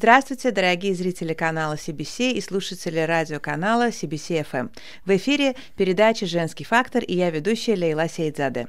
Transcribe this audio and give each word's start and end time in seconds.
Здравствуйте, 0.00 0.50
дорогие 0.50 0.94
зрители 0.94 1.34
канала 1.34 1.74
CBC 1.74 2.30
и 2.30 2.40
слушатели 2.40 3.00
радиоканала 3.00 3.88
CBC 3.88 4.46
FM. 4.50 4.70
В 5.04 5.14
эфире 5.14 5.56
передача 5.76 6.24
«Женский 6.24 6.64
фактор» 6.64 7.04
и 7.04 7.14
я 7.14 7.28
ведущая 7.28 7.74
Лейла 7.74 8.08
Сейдзаде. 8.08 8.68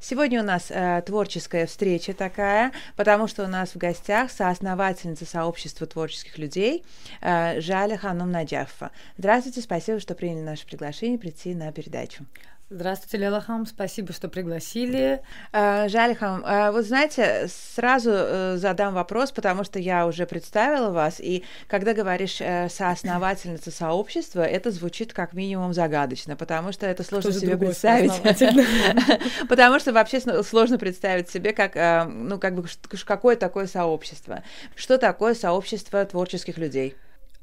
Сегодня 0.00 0.40
у 0.40 0.42
нас 0.42 0.70
э, 0.70 1.02
творческая 1.04 1.66
встреча 1.66 2.14
такая, 2.14 2.72
потому 2.96 3.28
что 3.28 3.44
у 3.44 3.46
нас 3.46 3.74
в 3.74 3.76
гостях 3.76 4.30
соосновательница 4.30 5.26
сообщества 5.26 5.86
творческих 5.86 6.38
людей 6.38 6.82
э, 7.20 7.60
Жаля 7.60 7.98
Ханум 7.98 8.30
Наджафа. 8.30 8.90
Здравствуйте, 9.18 9.60
спасибо, 9.60 10.00
что 10.00 10.14
приняли 10.14 10.44
наше 10.44 10.64
приглашение 10.64 11.18
прийти 11.18 11.54
на 11.54 11.70
передачу. 11.72 12.24
Здравствуйте, 12.72 13.16
Лелахам, 13.16 13.66
спасибо, 13.66 14.12
что 14.12 14.28
пригласили. 14.28 15.22
А, 15.52 15.88
Жалихам, 15.88 16.44
а, 16.46 16.70
вот 16.70 16.84
знаете, 16.84 17.48
сразу 17.48 18.10
э, 18.12 18.56
задам 18.58 18.94
вопрос, 18.94 19.32
потому 19.32 19.64
что 19.64 19.80
я 19.80 20.06
уже 20.06 20.24
представила 20.24 20.90
вас, 20.90 21.18
и 21.18 21.42
когда 21.66 21.94
говоришь 21.94 22.40
э, 22.40 22.68
соосновательница 22.68 23.72
сообщества, 23.72 24.42
это 24.42 24.70
звучит 24.70 25.12
как 25.12 25.32
минимум 25.32 25.74
загадочно, 25.74 26.36
потому 26.36 26.70
что 26.70 26.86
это 26.86 27.02
сложно 27.02 27.32
себе 27.32 27.56
представить. 27.56 28.12
Потому 29.48 29.80
что 29.80 29.92
вообще 29.92 30.20
сложно 30.20 30.78
представить 30.78 31.28
себе, 31.28 31.52
как, 31.52 31.74
э, 31.74 32.04
ну, 32.04 32.38
как 32.38 32.54
бы, 32.54 32.68
какое 33.04 33.34
такое 33.34 33.66
сообщество. 33.66 34.44
Что 34.76 34.96
такое 34.96 35.34
сообщество 35.34 36.04
творческих 36.04 36.56
людей? 36.56 36.94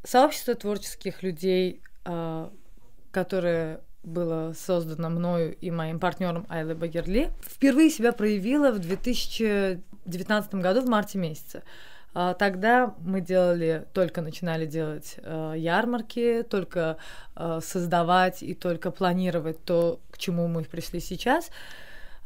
Сообщество 0.05 0.55
творческих 0.55 1.21
людей, 1.21 1.81
которое 3.11 3.81
было 4.07 4.53
создано 4.53 5.09
мною 5.09 5.55
и 5.55 5.69
моим 5.69 5.99
партнером 5.99 6.45
Айлой 6.49 6.75
Багерли, 6.75 7.31
впервые 7.45 7.89
себя 7.89 8.13
проявила 8.13 8.71
в 8.71 8.79
2019 8.79 10.55
году 10.55 10.81
в 10.81 10.87
марте 10.87 11.17
месяце. 11.17 11.63
А, 12.13 12.33
тогда 12.33 12.95
мы 12.99 13.21
делали, 13.21 13.85
только 13.93 14.21
начинали 14.21 14.65
делать 14.65 15.17
э, 15.17 15.53
ярмарки, 15.55 16.43
только 16.49 16.97
э, 17.35 17.59
создавать 17.61 18.41
и 18.41 18.55
только 18.55 18.89
планировать 18.89 19.63
то, 19.63 19.99
к 20.09 20.17
чему 20.17 20.47
мы 20.47 20.63
пришли 20.63 20.99
сейчас, 20.99 21.51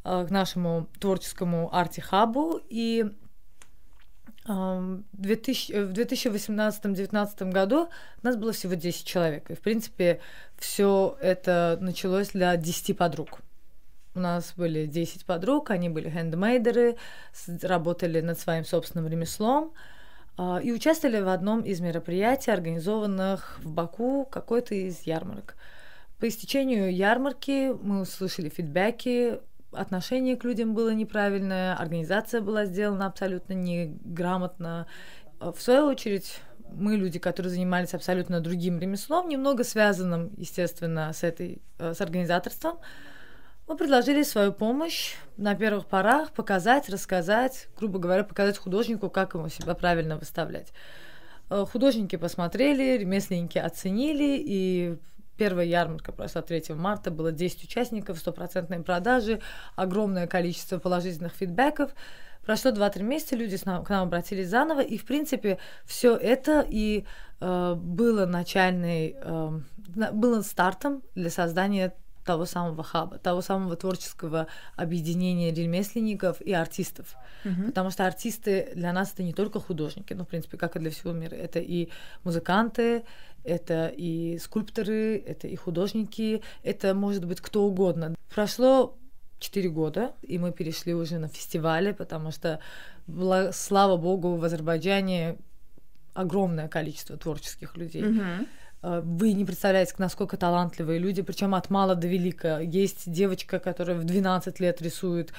э, 0.05 0.25
к 0.25 0.31
нашему 0.31 0.87
творческому 0.99 1.75
арти-хабу. 1.75 2.61
И 2.69 3.11
в 4.45 5.21
2018-2019 5.21 7.51
году 7.51 7.89
у 8.21 8.25
нас 8.25 8.35
было 8.35 8.51
всего 8.51 8.73
10 8.73 9.05
человек. 9.05 9.51
И, 9.51 9.55
в 9.55 9.59
принципе, 9.59 10.19
все 10.57 11.17
это 11.21 11.77
началось 11.79 12.29
для 12.29 12.57
10 12.57 12.97
подруг. 12.97 13.41
У 14.13 14.19
нас 14.19 14.53
были 14.57 14.87
10 14.87 15.25
подруг, 15.25 15.69
они 15.69 15.89
были 15.89 16.09
хендмейдеры, 16.09 16.97
работали 17.61 18.19
над 18.19 18.37
своим 18.39 18.65
собственным 18.65 19.07
ремеслом 19.07 19.71
а, 20.37 20.59
и 20.61 20.73
участвовали 20.73 21.21
в 21.21 21.29
одном 21.29 21.61
из 21.61 21.79
мероприятий, 21.79 22.51
организованных 22.51 23.59
в 23.63 23.71
Баку 23.71 24.25
какой-то 24.25 24.75
из 24.75 25.03
ярмарок. 25.03 25.55
По 26.19 26.27
истечению 26.27 26.93
ярмарки 26.93 27.71
мы 27.81 28.01
услышали 28.01 28.49
фидбэки 28.49 29.39
отношение 29.71 30.35
к 30.35 30.43
людям 30.43 30.73
было 30.73 30.93
неправильное, 30.93 31.75
организация 31.75 32.41
была 32.41 32.65
сделана 32.65 33.05
абсолютно 33.05 33.53
неграмотно. 33.53 34.87
В 35.39 35.59
свою 35.59 35.85
очередь, 35.85 36.39
мы 36.73 36.95
люди, 36.95 37.19
которые 37.19 37.51
занимались 37.51 37.93
абсолютно 37.93 38.39
другим 38.39 38.79
ремеслом, 38.79 39.27
немного 39.29 39.63
связанным, 39.63 40.31
естественно, 40.37 41.11
с 41.13 41.23
этой, 41.23 41.61
э, 41.79 41.93
с 41.93 42.01
организаторством, 42.01 42.79
мы 43.67 43.77
предложили 43.77 44.23
свою 44.23 44.51
помощь 44.51 45.15
на 45.37 45.55
первых 45.55 45.85
порах 45.85 46.31
показать, 46.31 46.89
рассказать, 46.89 47.69
грубо 47.77 47.99
говоря, 47.99 48.23
показать 48.23 48.57
художнику, 48.57 49.09
как 49.09 49.33
ему 49.33 49.49
себя 49.49 49.75
правильно 49.75 50.17
выставлять. 50.17 50.73
Э, 51.49 51.65
художники 51.69 52.15
посмотрели, 52.15 52.97
ремесленники 52.97 53.57
оценили, 53.57 54.41
и 54.45 54.97
Первая 55.41 55.65
ярмарка 55.65 56.11
прошла 56.11 56.43
3 56.43 56.75
марта, 56.75 57.09
было 57.09 57.31
10 57.31 57.63
участников, 57.63 58.19
стопроцентные 58.19 58.83
продажи, 58.83 59.41
огромное 59.75 60.27
количество 60.27 60.77
положительных 60.77 61.33
фидбэков. 61.33 61.95
Прошло 62.45 62.69
2-3 62.69 63.01
месяца, 63.01 63.35
люди 63.35 63.57
к 63.57 63.65
нам 63.65 64.03
обратились 64.03 64.49
заново, 64.49 64.81
и, 64.81 64.99
в 64.99 65.05
принципе, 65.05 65.57
все 65.83 66.15
это 66.15 66.63
и 66.69 67.05
э, 67.39 67.73
было 67.75 68.27
начальной, 68.27 69.15
э, 69.19 69.59
было 70.13 70.43
стартом 70.43 71.01
для 71.15 71.31
создания 71.31 71.95
того 72.25 72.45
самого 72.45 72.83
хаба, 72.83 73.17
того 73.17 73.41
самого 73.41 73.75
творческого 73.75 74.47
объединения 74.75 75.53
ремесленников 75.53 76.41
и 76.41 76.53
артистов. 76.53 77.15
Mm-hmm. 77.43 77.65
Потому 77.67 77.89
что 77.89 78.05
артисты 78.05 78.71
для 78.75 78.93
нас 78.93 79.13
это 79.13 79.23
не 79.23 79.33
только 79.33 79.59
художники, 79.59 80.13
ну, 80.13 80.23
в 80.23 80.27
принципе, 80.27 80.57
как 80.57 80.75
и 80.75 80.79
для 80.79 80.91
всего 80.91 81.13
мира. 81.13 81.35
Это 81.35 81.59
и 81.59 81.89
музыканты, 82.23 83.03
это 83.43 83.87
и 83.87 84.37
скульпторы, 84.37 85.17
это 85.17 85.47
и 85.47 85.55
художники, 85.55 86.43
это 86.63 86.93
может 86.93 87.25
быть 87.25 87.41
кто 87.41 87.63
угодно. 87.63 88.15
Прошло 88.33 88.97
четыре 89.39 89.69
года, 89.69 90.13
и 90.21 90.37
мы 90.37 90.51
перешли 90.51 90.93
уже 90.93 91.17
на 91.17 91.27
фестивали, 91.27 91.91
потому 91.91 92.31
что, 92.31 92.59
слава 93.51 93.97
богу, 93.97 94.35
в 94.35 94.43
Азербайджане 94.43 95.37
огромное 96.13 96.67
количество 96.67 97.17
творческих 97.17 97.75
людей. 97.77 98.03
Mm-hmm. 98.03 98.47
Вы 98.81 99.33
не 99.33 99.45
представляете, 99.45 99.93
насколько 99.99 100.37
талантливые 100.37 100.97
люди, 100.97 101.21
причем 101.21 101.53
от 101.53 101.69
мала 101.69 101.95
до 101.95 102.07
велика. 102.07 102.59
Есть 102.59 103.11
девочка, 103.11 103.59
которая 103.59 103.97
в 103.97 104.03
12 104.03 104.59
лет 104.59 104.81
рисует 104.81 105.33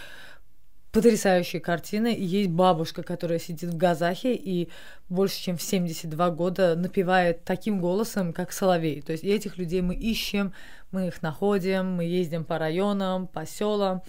потрясающие 0.93 1.61
картины. 1.61 2.15
И 2.15 2.23
есть 2.23 2.51
бабушка, 2.51 3.03
которая 3.03 3.39
сидит 3.39 3.71
в 3.71 3.77
Газахе 3.77 4.35
и 4.35 4.69
больше 5.09 5.41
чем 5.43 5.57
в 5.57 5.63
72 5.63 6.31
года 6.31 6.77
напевает 6.77 7.45
таким 7.45 7.81
голосом, 7.81 8.33
как 8.33 8.53
соловей. 8.53 9.01
То 9.01 9.13
есть 9.13 9.25
этих 9.25 9.59
людей 9.59 9.81
мы 9.81 9.95
ищем, 9.95 10.53
мы 10.93 11.09
их 11.09 11.23
находим, 11.23 11.97
мы 11.97 12.05
ездим 12.05 12.45
по 12.45 12.59
районам, 12.59 13.27
по 13.27 13.45
селам, 13.47 14.03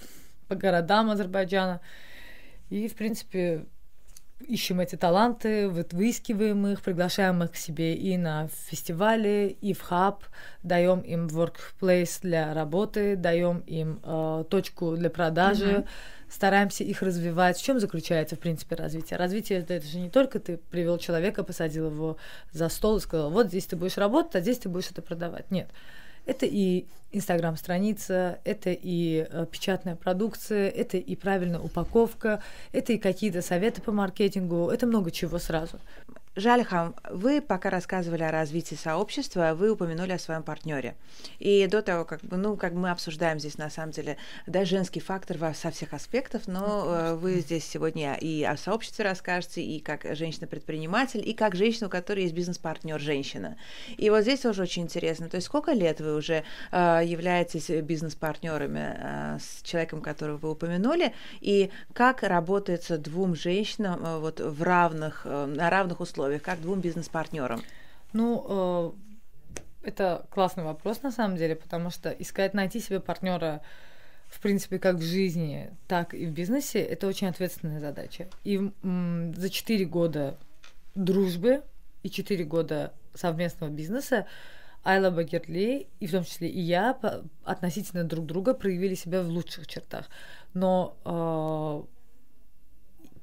по 0.47 0.55
городам 0.55 1.09
Азербайджана. 1.09 1.81
И, 2.69 2.87
в 2.87 2.95
принципе, 2.95 3.65
ищем 4.47 4.79
эти 4.79 4.95
таланты, 4.95 5.67
вот 5.69 5.93
выискиваем 5.93 6.67
их, 6.67 6.81
приглашаем 6.81 7.43
их 7.43 7.51
к 7.51 7.55
себе 7.55 7.95
и 7.95 8.17
на 8.17 8.47
фестивали, 8.47 9.57
и 9.61 9.73
в 9.73 9.81
хаб, 9.81 10.23
даем 10.63 10.99
им 10.99 11.27
workplace 11.27 12.19
для 12.21 12.53
работы, 12.53 13.15
даем 13.15 13.59
им 13.67 13.99
э, 14.03 14.43
точку 14.49 14.95
для 14.95 15.09
продажи, 15.09 15.65
mm-hmm 15.65 15.87
стараемся 16.33 16.83
их 16.83 17.01
развивать. 17.01 17.57
В 17.57 17.63
чем 17.63 17.79
заключается, 17.79 18.35
в 18.35 18.39
принципе, 18.39 18.75
развитие? 18.75 19.17
Развитие 19.17 19.59
это, 19.59 19.75
это 19.75 19.85
же 19.85 19.99
не 19.99 20.09
только 20.09 20.39
ты 20.39 20.57
привел 20.57 20.97
человека, 20.97 21.43
посадил 21.43 21.91
его 21.91 22.17
за 22.51 22.69
стол 22.69 22.97
и 22.97 23.01
сказал, 23.01 23.29
вот 23.29 23.47
здесь 23.47 23.67
ты 23.67 23.75
будешь 23.75 23.97
работать, 23.97 24.35
а 24.35 24.41
здесь 24.41 24.57
ты 24.57 24.67
будешь 24.67 24.89
это 24.89 25.01
продавать. 25.01 25.51
Нет. 25.51 25.69
Это 26.25 26.45
и 26.45 26.85
инстаграм-страница, 27.11 28.39
это 28.43 28.71
и 28.71 29.27
э, 29.29 29.45
печатная 29.51 29.95
продукция, 29.95 30.69
это 30.69 30.97
и 30.97 31.15
правильная 31.15 31.59
упаковка, 31.59 32.41
это 32.71 32.93
и 32.93 32.97
какие-то 32.97 33.41
советы 33.41 33.81
по 33.81 33.91
маркетингу, 33.91 34.69
это 34.69 34.87
много 34.87 35.11
чего 35.11 35.37
сразу. 35.37 35.79
Жалиха, 36.35 36.95
вы 37.11 37.41
пока 37.41 37.69
рассказывали 37.69 38.23
о 38.23 38.31
развитии 38.31 38.73
сообщества, 38.73 39.53
вы 39.53 39.69
упомянули 39.69 40.13
о 40.13 40.17
своем 40.17 40.41
партнере. 40.41 40.95
И 41.37 41.67
до 41.67 41.83
того, 41.83 42.05
как 42.05 42.21
ну, 42.23 42.57
как 42.57 42.73
мы 42.73 42.89
обсуждаем 42.89 43.37
здесь, 43.37 43.59
на 43.59 43.69
самом 43.69 43.91
деле, 43.91 44.17
да, 44.47 44.65
женский 44.65 44.99
фактор 44.99 45.37
во, 45.37 45.53
со 45.53 45.69
всех 45.69 45.93
аспектов, 45.93 46.47
но 46.47 46.85
э, 46.87 47.13
вы 47.13 47.39
здесь 47.41 47.65
сегодня 47.65 48.15
и 48.15 48.43
о 48.43 48.57
сообществе 48.57 49.05
расскажете, 49.05 49.61
и 49.61 49.79
как 49.79 50.07
женщина-предприниматель, 50.15 51.21
и 51.23 51.33
как 51.35 51.53
женщина, 51.53 51.85
у 51.85 51.91
которой 51.91 52.23
есть 52.23 52.33
бизнес-партнер 52.33 52.99
женщина. 52.99 53.55
И 53.97 54.09
вот 54.09 54.21
здесь 54.21 54.39
тоже 54.39 54.63
очень 54.63 54.83
интересно. 54.83 55.29
То 55.29 55.35
есть 55.35 55.45
сколько 55.45 55.71
лет 55.73 56.01
вы 56.01 56.15
уже 56.15 56.43
э, 56.71 57.01
являетесь 57.05 57.69
бизнес-партнерами 57.69 58.95
э, 58.97 59.37
с 59.39 59.61
человеком, 59.61 60.01
которого 60.01 60.37
вы 60.37 60.49
упомянули, 60.49 61.13
и 61.41 61.69
как 61.93 62.23
работается 62.23 62.97
двум 62.97 63.35
женщинам 63.35 64.03
э, 64.03 64.17
вот 64.17 64.39
в 64.39 64.63
равных, 64.63 65.21
э, 65.25 65.45
на 65.45 65.69
равных 65.69 65.99
условиях? 65.99 66.22
Условиях, 66.23 66.41
как 66.41 66.61
двум 66.61 66.79
бизнес-партнерам? 66.79 67.61
Ну, 68.13 68.45
э, 69.83 69.87
это 69.87 70.25
классный 70.29 70.63
вопрос 70.63 71.01
на 71.03 71.11
самом 71.11 71.37
деле, 71.37 71.55
потому 71.55 71.89
что 71.89 72.09
искать, 72.09 72.53
найти 72.53 72.79
себе 72.79 72.99
партнера 72.99 73.61
в 74.29 74.39
принципе, 74.39 74.79
как 74.79 74.95
в 74.95 75.03
жизни, 75.03 75.69
так 75.87 76.15
и 76.15 76.25
в 76.25 76.31
бизнесе, 76.31 76.79
это 76.79 77.05
очень 77.05 77.27
ответственная 77.27 77.79
задача. 77.79 78.27
И 78.43 78.71
за 78.81 79.49
четыре 79.51 79.85
года 79.85 80.37
дружбы 80.95 81.61
и 82.01 82.09
четыре 82.09 82.43
года 82.43 82.93
совместного 83.13 83.69
бизнеса 83.69 84.25
Айла 84.83 85.11
Багерли, 85.11 85.87
и 85.99 86.07
в 86.07 86.11
том 86.11 86.25
числе 86.25 86.49
и 86.49 86.59
я, 86.59 86.97
относительно 87.43 88.05
друг 88.05 88.25
друга 88.25 88.55
проявили 88.55 88.95
себя 88.95 89.21
в 89.21 89.27
лучших 89.27 89.67
чертах. 89.67 90.09
Но 90.55 90.97
э, 91.05 92.02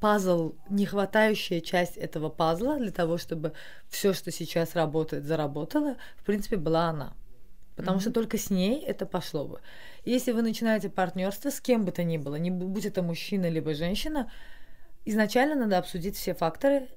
пазл, 0.01 0.55
не 0.69 0.87
хватающая 0.87 1.61
часть 1.61 1.97
этого 1.97 2.31
пазла 2.31 2.79
для 2.79 2.91
того, 2.91 3.19
чтобы 3.19 3.53
все, 3.89 4.13
что 4.13 4.31
сейчас 4.31 4.75
работает, 4.75 5.25
заработало, 5.25 5.97
в 6.17 6.25
принципе, 6.25 6.57
была 6.57 6.89
она. 6.89 7.15
Потому 7.77 7.99
mm-hmm. 7.99 8.03
что 8.03 8.13
только 8.13 8.39
с 8.39 8.51
ней 8.51 8.83
это 8.83 9.07
пошло 9.07 9.47
бы. 9.47 9.61
Если 10.05 10.33
вы 10.33 10.43
начинаете 10.43 10.91
партнерство 10.91 11.51
с 11.51 11.61
кем 11.61 11.85
бы 11.85 11.93
то 11.93 12.03
ни 12.03 12.19
было, 12.19 12.37
не 12.37 12.51
будь 12.51 12.87
это 12.87 13.03
мужчина 13.03 13.49
либо 13.49 13.75
женщина, 13.75 14.31
изначально 15.05 15.55
надо 15.55 15.79
обсудить 15.79 16.17
все 16.17 16.35
факторы, 16.35 16.89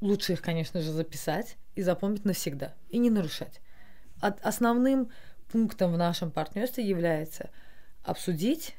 лучше 0.00 0.32
их, 0.32 0.42
конечно 0.42 0.80
же, 0.80 0.92
записать 0.92 1.56
и 1.74 1.82
запомнить 1.82 2.24
навсегда, 2.24 2.74
и 2.88 2.98
не 2.98 3.10
нарушать. 3.10 3.60
От 4.20 4.44
основным 4.44 5.10
пунктом 5.50 5.92
в 5.92 5.98
нашем 5.98 6.30
партнерстве 6.30 6.86
является 6.86 7.50
обсудить, 8.02 8.74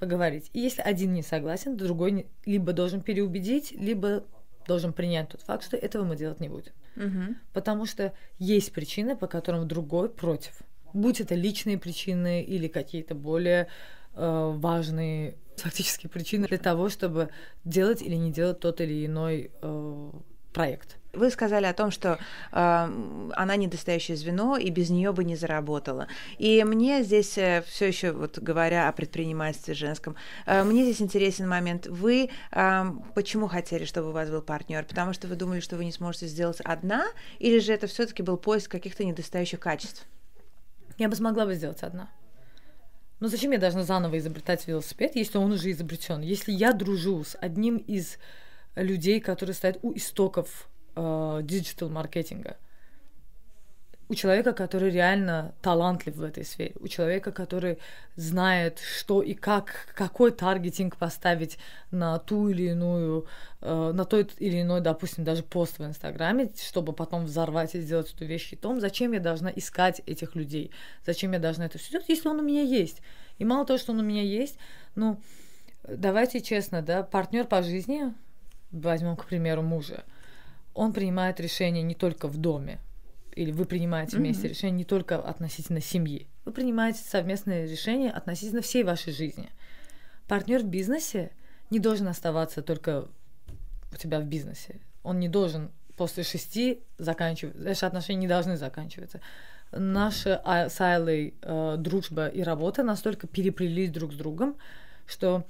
поговорить. 0.00 0.50
И 0.52 0.60
если 0.60 0.82
один 0.82 1.12
не 1.12 1.22
согласен, 1.22 1.76
другой 1.76 2.10
не, 2.10 2.26
либо 2.44 2.72
должен 2.72 3.02
переубедить, 3.02 3.72
либо 3.72 4.24
должен 4.66 4.92
принять 4.92 5.28
тот 5.28 5.42
факт, 5.42 5.64
что 5.64 5.76
этого 5.76 6.04
мы 6.04 6.16
делать 6.16 6.40
не 6.40 6.48
будем. 6.48 6.72
Угу. 6.96 7.36
Потому 7.52 7.86
что 7.86 8.12
есть 8.38 8.72
причины, 8.72 9.16
по 9.16 9.26
которым 9.26 9.68
другой 9.68 10.08
против. 10.08 10.58
Будь 10.92 11.20
это 11.20 11.34
личные 11.34 11.78
причины 11.78 12.42
или 12.42 12.66
какие-то 12.66 13.14
более 13.14 13.68
э, 14.14 14.52
важные 14.56 15.36
фактические 15.56 16.10
причины 16.10 16.48
для 16.48 16.58
того, 16.58 16.88
чтобы 16.88 17.28
делать 17.64 18.02
или 18.02 18.16
не 18.16 18.32
делать 18.32 18.60
тот 18.60 18.80
или 18.80 19.06
иной 19.06 19.50
э, 19.60 20.10
проект. 20.52 20.99
Вы 21.12 21.30
сказали 21.30 21.66
о 21.66 21.72
том, 21.72 21.90
что 21.90 22.12
э, 22.12 22.18
она 22.52 23.56
недостающее 23.56 24.16
звено, 24.16 24.56
и 24.56 24.70
без 24.70 24.90
нее 24.90 25.12
бы 25.12 25.24
не 25.24 25.34
заработала. 25.34 26.06
И 26.38 26.62
мне 26.62 27.02
здесь 27.02 27.36
э, 27.36 27.64
все 27.66 27.88
еще, 27.88 28.12
вот 28.12 28.38
говоря 28.38 28.88
о 28.88 28.92
предпринимательстве 28.92 29.74
женском, 29.74 30.14
э, 30.46 30.62
мне 30.62 30.84
здесь 30.84 31.02
интересен 31.02 31.48
момент. 31.48 31.88
Вы 31.88 32.30
э, 32.52 32.84
почему 33.16 33.48
хотели, 33.48 33.84
чтобы 33.86 34.10
у 34.10 34.12
вас 34.12 34.30
был 34.30 34.40
партнер? 34.40 34.84
Потому 34.84 35.12
что 35.12 35.26
вы 35.26 35.34
думали, 35.34 35.58
что 35.58 35.76
вы 35.76 35.84
не 35.84 35.92
сможете 35.92 36.28
сделать 36.28 36.60
одна, 36.60 37.06
или 37.40 37.58
же 37.58 37.72
это 37.72 37.88
все-таки 37.88 38.22
был 38.22 38.36
поиск 38.36 38.70
каких-то 38.70 39.04
недостающих 39.04 39.58
качеств? 39.58 40.06
Я 40.96 41.08
бы 41.08 41.16
смогла 41.16 41.44
бы 41.44 41.54
сделать 41.54 41.82
одна. 41.82 42.08
Но 43.18 43.28
зачем 43.28 43.50
я 43.50 43.58
должна 43.58 43.82
заново 43.82 44.16
изобретать 44.18 44.66
велосипед, 44.68 45.16
если 45.16 45.38
он 45.38 45.50
уже 45.50 45.72
изобретен? 45.72 46.20
Если 46.20 46.52
я 46.52 46.72
дружу 46.72 47.24
с 47.24 47.36
одним 47.40 47.78
из 47.78 48.16
людей, 48.76 49.20
которые 49.20 49.54
стоят 49.54 49.78
у 49.82 49.92
истоков 49.94 50.69
диджитал-маркетинга. 51.42 52.56
У 54.08 54.14
человека, 54.16 54.52
который 54.52 54.90
реально 54.90 55.54
талантлив 55.62 56.16
в 56.16 56.22
этой 56.24 56.44
сфере, 56.44 56.72
у 56.80 56.88
человека, 56.88 57.30
который 57.30 57.78
знает, 58.16 58.80
что 58.80 59.22
и 59.22 59.34
как, 59.34 59.86
какой 59.94 60.32
таргетинг 60.32 60.96
поставить 60.96 61.58
на 61.92 62.18
ту 62.18 62.48
или 62.48 62.70
иную, 62.70 63.26
э, 63.60 63.92
на 63.94 64.04
тот 64.04 64.32
или 64.38 64.62
иной, 64.62 64.80
допустим, 64.80 65.22
даже 65.22 65.44
пост 65.44 65.78
в 65.78 65.84
Инстаграме, 65.84 66.50
чтобы 66.60 66.92
потом 66.92 67.26
взорвать 67.26 67.76
и 67.76 67.80
сделать 67.80 68.12
эту 68.12 68.24
вещь 68.24 68.48
хитом, 68.50 68.80
зачем 68.80 69.12
я 69.12 69.20
должна 69.20 69.48
искать 69.54 70.02
этих 70.06 70.34
людей? 70.34 70.72
Зачем 71.06 71.30
я 71.30 71.38
должна 71.38 71.66
это 71.66 71.78
все 71.78 71.92
делать, 71.92 72.08
если 72.08 72.28
он 72.28 72.40
у 72.40 72.42
меня 72.42 72.62
есть? 72.62 73.02
И 73.38 73.44
мало 73.44 73.64
того, 73.64 73.78
что 73.78 73.92
он 73.92 74.00
у 74.00 74.02
меня 74.04 74.22
есть, 74.22 74.58
ну, 74.96 75.20
давайте 75.86 76.40
честно, 76.40 76.82
да, 76.82 77.04
партнер 77.04 77.46
по 77.46 77.62
жизни, 77.62 78.12
возьмем, 78.72 79.16
к 79.16 79.26
примеру, 79.26 79.62
мужа, 79.62 80.04
он 80.80 80.94
принимает 80.94 81.38
решения 81.40 81.82
не 81.82 81.94
только 81.94 82.26
в 82.26 82.38
доме, 82.38 82.78
или 83.32 83.50
вы 83.50 83.66
принимаете 83.66 84.16
вместе 84.16 84.46
mm-hmm. 84.46 84.50
решения 84.50 84.76
не 84.78 84.84
только 84.84 85.20
относительно 85.20 85.82
семьи, 85.82 86.26
вы 86.46 86.52
принимаете 86.52 87.00
совместные 87.00 87.66
решения 87.66 88.10
относительно 88.10 88.62
всей 88.62 88.82
вашей 88.82 89.12
жизни. 89.12 89.50
Партнер 90.26 90.62
в 90.62 90.68
бизнесе 90.68 91.32
не 91.68 91.80
должен 91.80 92.08
оставаться 92.08 92.62
только 92.62 93.08
у 93.92 93.96
тебя 93.96 94.20
в 94.20 94.24
бизнесе. 94.24 94.80
Он 95.02 95.20
не 95.20 95.28
должен 95.28 95.70
после 95.98 96.22
шести 96.22 96.80
заканчивать. 96.96 97.56
Наши 97.56 97.84
отношения 97.84 98.20
не 98.20 98.28
должны 98.28 98.56
заканчиваться. 98.56 99.20
Наша 99.72 100.40
а, 100.46 100.70
с 100.70 100.80
Айлой 100.80 101.34
э, 101.42 101.74
дружба 101.76 102.28
и 102.28 102.40
работа 102.42 102.82
настолько 102.82 103.26
переплелись 103.26 103.90
друг 103.90 104.14
с 104.14 104.16
другом, 104.16 104.56
что 105.04 105.44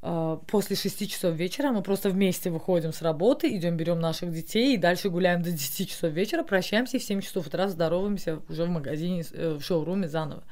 после 0.00 0.76
шести 0.76 1.08
часов 1.08 1.34
вечера 1.34 1.72
мы 1.72 1.82
просто 1.82 2.10
вместе 2.10 2.50
выходим 2.50 2.92
с 2.92 3.02
работы, 3.02 3.54
идем, 3.56 3.76
берем 3.76 3.98
наших 3.98 4.32
детей 4.32 4.74
и 4.74 4.78
дальше 4.78 5.10
гуляем 5.10 5.42
до 5.42 5.50
10 5.50 5.90
часов 5.90 6.12
вечера, 6.12 6.44
прощаемся 6.44 6.96
и 6.96 7.00
в 7.00 7.04
7 7.04 7.20
часов 7.20 7.46
утра 7.48 7.68
здороваемся 7.68 8.40
уже 8.48 8.64
в 8.64 8.68
магазине, 8.68 9.24
э, 9.32 9.54
в 9.54 9.62
шоуруме 9.62 10.08
заново. 10.08 10.44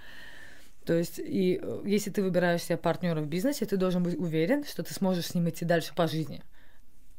То 0.84 0.94
есть, 0.94 1.18
и 1.18 1.60
э, 1.62 1.82
если 1.84 2.10
ты 2.10 2.22
выбираешь 2.22 2.62
себе 2.62 2.76
партнера 2.76 3.20
в 3.20 3.26
бизнесе, 3.26 3.66
ты 3.66 3.76
должен 3.76 4.02
быть 4.02 4.16
уверен, 4.16 4.64
что 4.64 4.82
ты 4.82 4.92
сможешь 4.94 5.26
с 5.26 5.34
ним 5.34 5.48
идти 5.48 5.64
дальше 5.64 5.94
по 5.94 6.08
жизни. 6.08 6.42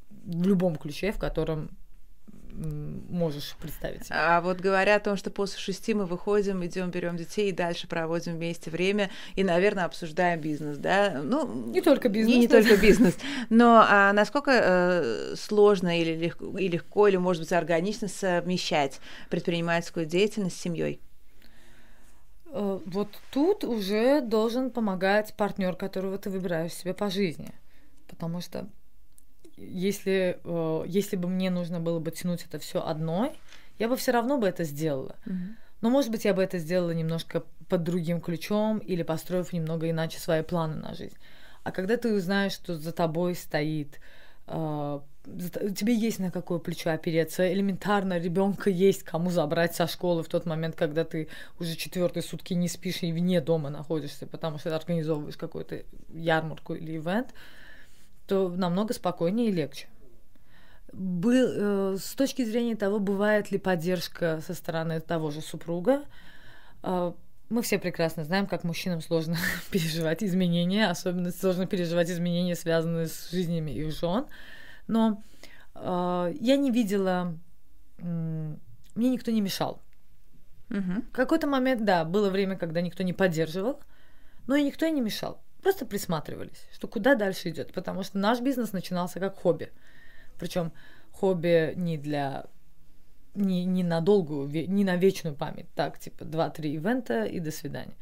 В 0.10 0.46
любом 0.48 0.76
ключе, 0.76 1.14
в 1.14 1.20
котором 1.20 1.78
можешь 2.58 3.56
представить. 3.62 4.08
А 4.10 4.42
вот 4.42 4.60
говоря 4.60 4.96
о 4.96 5.00
том, 5.00 5.16
что 5.16 5.30
после 5.30 5.60
шести 5.60 5.94
мы 5.94 6.06
выходим, 6.06 6.66
идем, 6.66 6.90
берем 6.90 7.16
детей 7.16 7.50
и 7.50 7.52
дальше 7.52 7.88
проводим 7.88 8.36
вместе 8.36 8.72
время 8.72 9.12
и, 9.36 9.44
наверное, 9.44 9.86
обсуждаем 9.86 10.42
бизнес, 10.42 10.78
да? 10.78 11.22
Ну, 11.24 11.70
не 11.70 11.82
только 11.82 12.10
бизнес. 12.10 12.34
Не, 12.34 12.42
не 12.42 12.48
только 12.48 12.78
бизнес. 12.82 13.16
Но 13.50 13.86
а 13.88 14.12
насколько 14.14 14.52
э, 14.52 15.36
сложно 15.36 16.00
или 16.00 16.16
легко, 16.16 16.58
и 16.58 16.68
легко, 16.68 17.08
или, 17.08 17.18
может 17.18 17.44
быть, 17.44 17.54
органично 17.54 18.08
совмещать 18.08 19.00
предпринимательскую 19.30 20.06
деятельность 20.06 20.58
с 20.58 20.62
семьей? 20.62 21.00
Э, 22.48 22.80
вот 22.86 23.10
тут 23.32 23.64
уже 23.64 24.22
должен 24.22 24.72
помогать 24.72 25.34
партнер, 25.36 25.76
которого 25.76 26.18
ты 26.18 26.30
выбираешь 26.30 26.74
себе 26.74 26.94
по 26.94 27.10
жизни. 27.10 27.52
Потому 28.08 28.42
что 28.42 28.68
если, 29.58 30.40
э, 30.44 30.84
если 30.88 31.16
бы 31.16 31.28
мне 31.28 31.50
нужно 31.50 31.80
было 31.80 32.00
бы 32.00 32.12
тянуть 32.12 32.46
это 32.46 32.60
все 32.60 32.82
одной, 32.84 33.32
я 33.80 33.88
бы 33.88 33.96
все 33.98 34.12
равно 34.12 34.38
бы 34.38 34.48
это 34.48 34.64
сделала. 34.64 35.16
Mm-hmm. 35.26 35.56
Но, 35.82 35.90
может 35.90 36.12
быть, 36.12 36.26
я 36.26 36.34
бы 36.34 36.44
это 36.44 36.58
сделала 36.58 36.92
немножко 36.92 37.44
под 37.70 37.84
другим 37.84 38.22
ключом 38.22 38.80
или 38.80 39.04
построив 39.04 39.54
немного 39.54 39.90
иначе 39.90 40.20
свои 40.20 40.42
планы 40.42 40.76
на 40.76 40.94
жизнь. 40.96 41.18
А 41.64 41.72
когда 41.72 41.98
ты 41.98 42.14
узнаешь, 42.14 42.54
что 42.54 42.78
за 42.78 42.92
тобой 42.92 43.36
стоит, 43.36 44.00
э, 44.48 45.00
тебе 45.76 45.94
есть 45.94 46.20
на 46.20 46.32
какое 46.32 46.60
плечо 46.60 46.92
опереться, 46.92 47.52
элементарно 47.52 48.18
ребенка 48.18 48.70
есть 48.70 49.04
кому 49.04 49.30
забрать 49.30 49.76
со 49.76 49.88
школы 49.88 50.24
в 50.24 50.30
тот 50.30 50.46
момент, 50.46 50.76
когда 50.76 51.04
ты 51.04 51.28
уже 51.60 51.76
четвертые 51.76 52.24
сутки 52.24 52.54
не 52.54 52.68
спишь 52.70 53.04
и 53.04 53.12
вне 53.12 53.42
дома 53.42 53.70
находишься, 53.70 54.26
потому 54.26 54.58
что 54.58 54.70
ты 54.70 54.76
организовываешь 54.76 55.38
какую-то 55.38 55.84
ярмарку 56.14 56.74
или 56.74 56.98
ивент, 56.98 57.34
то 58.28 58.50
намного 58.50 58.94
спокойнее 58.94 59.50
и 59.50 59.52
легче. 59.52 59.88
Был, 60.92 61.94
э, 61.94 61.98
с 61.98 62.14
точки 62.14 62.44
зрения 62.44 62.76
того, 62.76 63.00
бывает 63.00 63.52
ли 63.52 63.58
поддержка 63.58 64.42
со 64.46 64.54
стороны 64.54 65.00
того 65.00 65.32
же 65.32 65.42
супруга, 65.42 66.04
э, 66.84 67.14
мы 67.50 67.62
все 67.62 67.80
прекрасно 67.80 68.26
знаем, 68.26 68.46
как 68.46 68.64
мужчинам 68.64 69.02
сложно 69.02 69.38
переживать 69.72 70.24
изменения, 70.24 70.90
особенно 70.90 71.32
сложно 71.32 71.66
переживать 71.66 72.10
изменения, 72.10 72.56
связанные 72.56 73.08
с 73.08 73.32
жизнями 73.32 73.72
их 73.72 73.92
жен. 73.92 74.26
Но 74.88 75.24
э, 75.76 76.34
я 76.40 76.58
не 76.58 76.72
видела, 76.72 77.38
э, 78.00 78.56
мне 78.96 79.10
никто 79.10 79.32
не 79.32 79.42
мешал. 79.42 79.82
Угу. 80.70 81.02
В 81.12 81.12
какой-то 81.12 81.48
момент, 81.48 81.86
да, 81.86 82.04
было 82.04 82.30
время, 82.30 82.58
когда 82.58 82.82
никто 82.82 83.04
не 83.04 83.14
поддерживал, 83.14 83.80
но 84.48 84.56
и 84.56 84.64
никто 84.64 84.86
и 84.86 84.92
не 84.92 85.00
мешал 85.00 85.42
просто 85.68 85.86
присматривались, 85.86 86.66
что 86.72 86.88
куда 86.88 87.16
дальше 87.16 87.50
идет, 87.50 87.74
потому 87.74 88.02
что 88.04 88.18
наш 88.18 88.40
бизнес 88.40 88.72
начинался 88.72 89.20
как 89.20 89.36
хобби. 89.36 89.70
Причем 90.40 90.72
хобби 91.12 91.74
не 91.76 91.98
для 91.98 92.46
не, 93.36 93.66
не 93.66 93.84
на 93.84 94.00
долгую, 94.00 94.48
не 94.70 94.86
на 94.86 94.96
вечную 94.96 95.36
память, 95.36 95.68
так, 95.76 96.00
типа 96.00 96.24
2-3 96.24 96.68
ивента 96.70 97.26
и 97.26 97.42
до 97.42 97.52
свидания. 97.52 97.96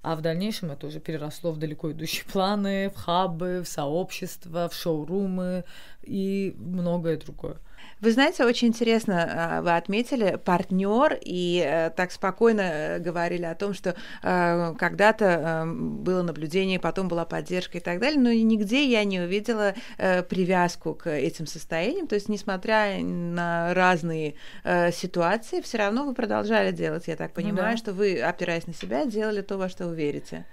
А 0.00 0.16
в 0.16 0.22
дальнейшем 0.22 0.70
это 0.70 0.86
уже 0.86 0.98
переросло 0.98 1.52
в 1.52 1.58
далеко 1.58 1.92
идущие 1.92 2.24
планы, 2.32 2.88
в 2.88 2.96
хабы, 2.96 3.60
в 3.62 3.68
сообщества, 3.68 4.70
в 4.70 4.74
шоурумы 4.74 5.64
и 6.00 6.54
многое 6.56 7.18
другое. 7.18 7.58
Вы 8.00 8.12
знаете, 8.12 8.44
очень 8.44 8.68
интересно, 8.68 9.28
а, 9.30 9.62
вы 9.62 9.76
отметили 9.76 10.40
партнер 10.42 11.18
и 11.20 11.62
э, 11.62 11.90
так 11.90 12.12
спокойно 12.12 12.62
э, 12.62 12.98
говорили 12.98 13.44
о 13.44 13.54
том, 13.54 13.74
что 13.74 13.94
э, 14.22 14.74
когда-то 14.78 15.64
было 15.66 16.22
наблюдение, 16.22 16.80
потом 16.80 17.08
была 17.08 17.26
поддержка 17.26 17.76
и 17.76 17.80
так 17.80 18.00
далее, 18.00 18.18
но 18.18 18.32
нигде 18.32 18.84
я 18.86 19.04
не 19.04 19.20
увидела 19.20 19.74
привязку 19.98 20.94
к 20.94 21.10
этим 21.10 21.46
состояниям. 21.46 22.06
То 22.06 22.14
есть, 22.14 22.28
несмотря 22.28 22.98
на 23.02 23.74
разные 23.74 24.34
ситуации, 24.92 25.60
все 25.60 25.78
равно 25.78 26.04
вы 26.04 26.14
продолжали 26.14 26.72
делать. 26.72 27.06
Я 27.06 27.16
так 27.16 27.32
понимаю, 27.32 27.70
ну, 27.70 27.72
да. 27.72 27.76
что 27.76 27.92
вы, 27.92 28.20
опираясь 28.20 28.66
на 28.66 28.74
себя, 28.74 29.04
делали 29.04 29.42
то, 29.42 29.58
во 29.58 29.68
что 29.68 29.88
вы 29.88 29.96
верите. 29.96 30.46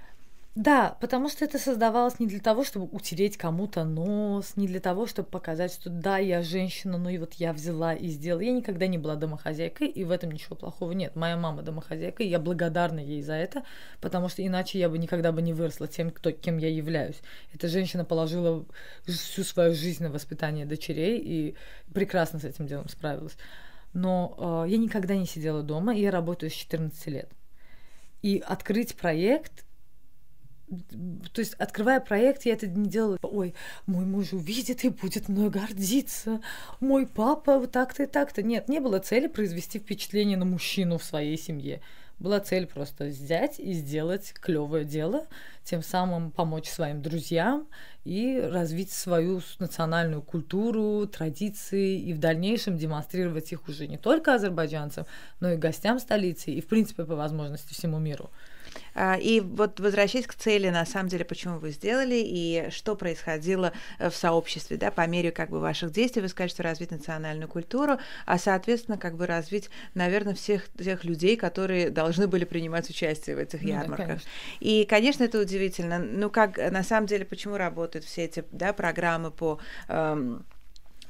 Да, 0.58 0.98
потому 1.02 1.30
что 1.30 1.46
это 1.46 1.60
создавалось 1.60 2.20
не 2.20 2.26
для 2.26 2.40
того, 2.40 2.64
чтобы 2.64 2.88
утереть 2.88 3.38
кому-то 3.38 3.84
нос, 3.84 4.54
не 4.56 4.66
для 4.66 4.80
того, 4.80 5.06
чтобы 5.06 5.30
показать, 5.30 5.72
что 5.72 5.92
да, 5.92 6.18
я 6.18 6.42
женщина, 6.42 6.98
ну 6.98 7.10
и 7.10 7.20
вот 7.20 7.36
я 7.36 7.54
взяла 7.54 7.94
и 7.94 8.08
сделала. 8.08 8.42
Я 8.42 8.54
никогда 8.54 8.88
не 8.88 8.98
была 8.98 9.16
домохозяйкой, 9.16 9.88
и 9.88 10.04
в 10.04 10.10
этом 10.10 10.32
ничего 10.32 10.56
плохого 10.56 10.94
нет. 10.94 11.16
Моя 11.16 11.38
мама 11.38 11.62
домохозяйка, 11.62 12.24
и 12.24 12.28
я 12.28 12.40
благодарна 12.40 12.98
ей 12.98 13.22
за 13.22 13.34
это, 13.34 13.66
потому 14.02 14.30
что 14.30 14.44
иначе 14.44 14.80
я 14.80 14.90
бы 14.90 14.98
никогда 14.98 15.32
бы 15.32 15.44
не 15.44 15.54
выросла 15.54 15.88
тем, 15.88 16.10
кто, 16.10 16.32
кем 16.32 16.58
я 16.58 16.70
являюсь. 16.70 17.22
Эта 17.54 17.68
женщина 17.68 18.04
положила 18.04 18.66
всю 19.06 19.44
свою 19.44 19.76
жизнь 19.76 20.02
на 20.02 20.10
воспитание 20.10 20.66
дочерей 20.66 21.20
и 21.20 21.56
прекрасно 21.94 22.40
с 22.40 22.44
этим 22.44 22.66
делом 22.66 22.90
справилась. 22.90 23.38
Но 23.94 24.64
э, 24.66 24.72
я 24.72 24.78
никогда 24.78 25.16
не 25.16 25.28
сидела 25.28 25.62
дома, 25.62 25.96
и 25.96 26.02
я 26.02 26.10
работаю 26.10 26.50
с 26.50 26.54
14 26.56 27.06
лет. 27.06 27.30
И 28.24 28.44
открыть 28.44 28.96
проект 28.96 29.67
то 31.34 31.40
есть, 31.40 31.54
открывая 31.54 32.00
проект, 32.02 32.46
я 32.46 32.54
это 32.54 32.68
не 32.68 32.90
делала, 32.90 33.18
ой, 33.22 33.54
мой 33.86 34.06
муж 34.06 34.34
увидит 34.34 34.84
и 34.84 34.90
будет 34.90 35.30
мной 35.30 35.50
гордиться, 35.50 36.42
мой 36.80 37.08
папа 37.08 37.58
вот 37.58 37.72
так-то 37.72 38.04
и 38.04 38.06
так-то. 38.06 38.44
Нет, 38.44 38.68
не 38.68 38.80
было 38.80 39.00
цели 39.00 39.28
произвести 39.28 39.80
впечатление 39.80 40.38
на 40.38 40.46
мужчину 40.46 40.98
в 40.98 41.04
своей 41.04 41.38
семье. 41.38 41.82
Была 42.20 42.40
цель 42.40 42.66
просто 42.66 43.06
взять 43.06 43.60
и 43.60 43.74
сделать 43.74 44.34
клевое 44.34 44.84
дело, 44.84 45.28
тем 45.64 45.84
самым 45.84 46.32
помочь 46.32 46.68
своим 46.68 47.02
друзьям 47.02 47.68
и 48.06 48.40
развить 48.40 48.92
свою 48.92 49.42
национальную 49.60 50.24
культуру, 50.24 51.06
традиции 51.08 52.00
и 52.00 52.14
в 52.14 52.20
дальнейшем 52.20 52.78
демонстрировать 52.78 53.52
их 53.52 53.68
уже 53.70 53.88
не 53.88 53.98
только 53.98 54.34
азербайджанцам, 54.34 55.06
но 55.40 55.52
и 55.52 55.58
гостям 55.58 56.00
столицы 56.00 56.52
и, 56.52 56.60
в 56.60 56.68
принципе, 56.68 57.06
по 57.06 57.16
возможности 57.16 57.74
всему 57.74 58.00
миру. 58.00 58.32
А, 58.96 59.16
и 59.16 59.40
вот 59.40 59.80
возвращаясь 59.80 60.28
к 60.28 60.34
цели, 60.34 60.70
на 60.70 60.86
самом 60.86 61.10
деле, 61.10 61.26
почему 61.26 61.60
вы 61.60 61.72
сделали 61.72 62.22
и 62.24 62.70
что 62.72 62.96
происходило 62.96 63.74
э, 64.00 64.10
в 64.10 64.16
сообществе, 64.16 64.78
да, 64.78 64.92
по 64.92 65.06
мере 65.08 65.32
как 65.32 65.50
бы 65.50 65.60
ваших 65.60 65.92
действий, 65.92 66.22
вы 66.22 66.30
сказали, 66.30 66.50
что 66.50 66.64
развить 66.64 66.92
национальную 66.92 67.48
культуру, 67.48 67.98
а, 68.26 68.38
соответственно, 68.38 68.98
как 68.98 69.16
бы 69.16 69.26
развить, 69.26 69.70
наверное, 69.94 70.34
всех 70.34 70.68
тех 70.78 71.04
людей, 71.04 71.38
которые 71.38 71.90
должны 71.90 72.28
были 72.28 72.46
принимать 72.46 72.90
участие 72.90 73.36
в 73.36 73.40
этих 73.40 73.64
ярмарках. 73.64 74.08
Ну, 74.08 74.16
да, 74.16 74.22
и, 74.60 74.86
конечно, 74.86 75.24
это 75.24 75.40
удивительно. 75.40 76.00
Ну, 76.00 76.30
как, 76.30 76.58
на 76.58 76.84
самом 76.84 77.08
деле, 77.08 77.26
почему 77.26 77.58
работают 77.58 78.06
все 78.06 78.26
эти, 78.26 78.44
да, 78.52 78.74
программы 78.74 79.32
по 79.32 79.60
эм, 79.88 80.46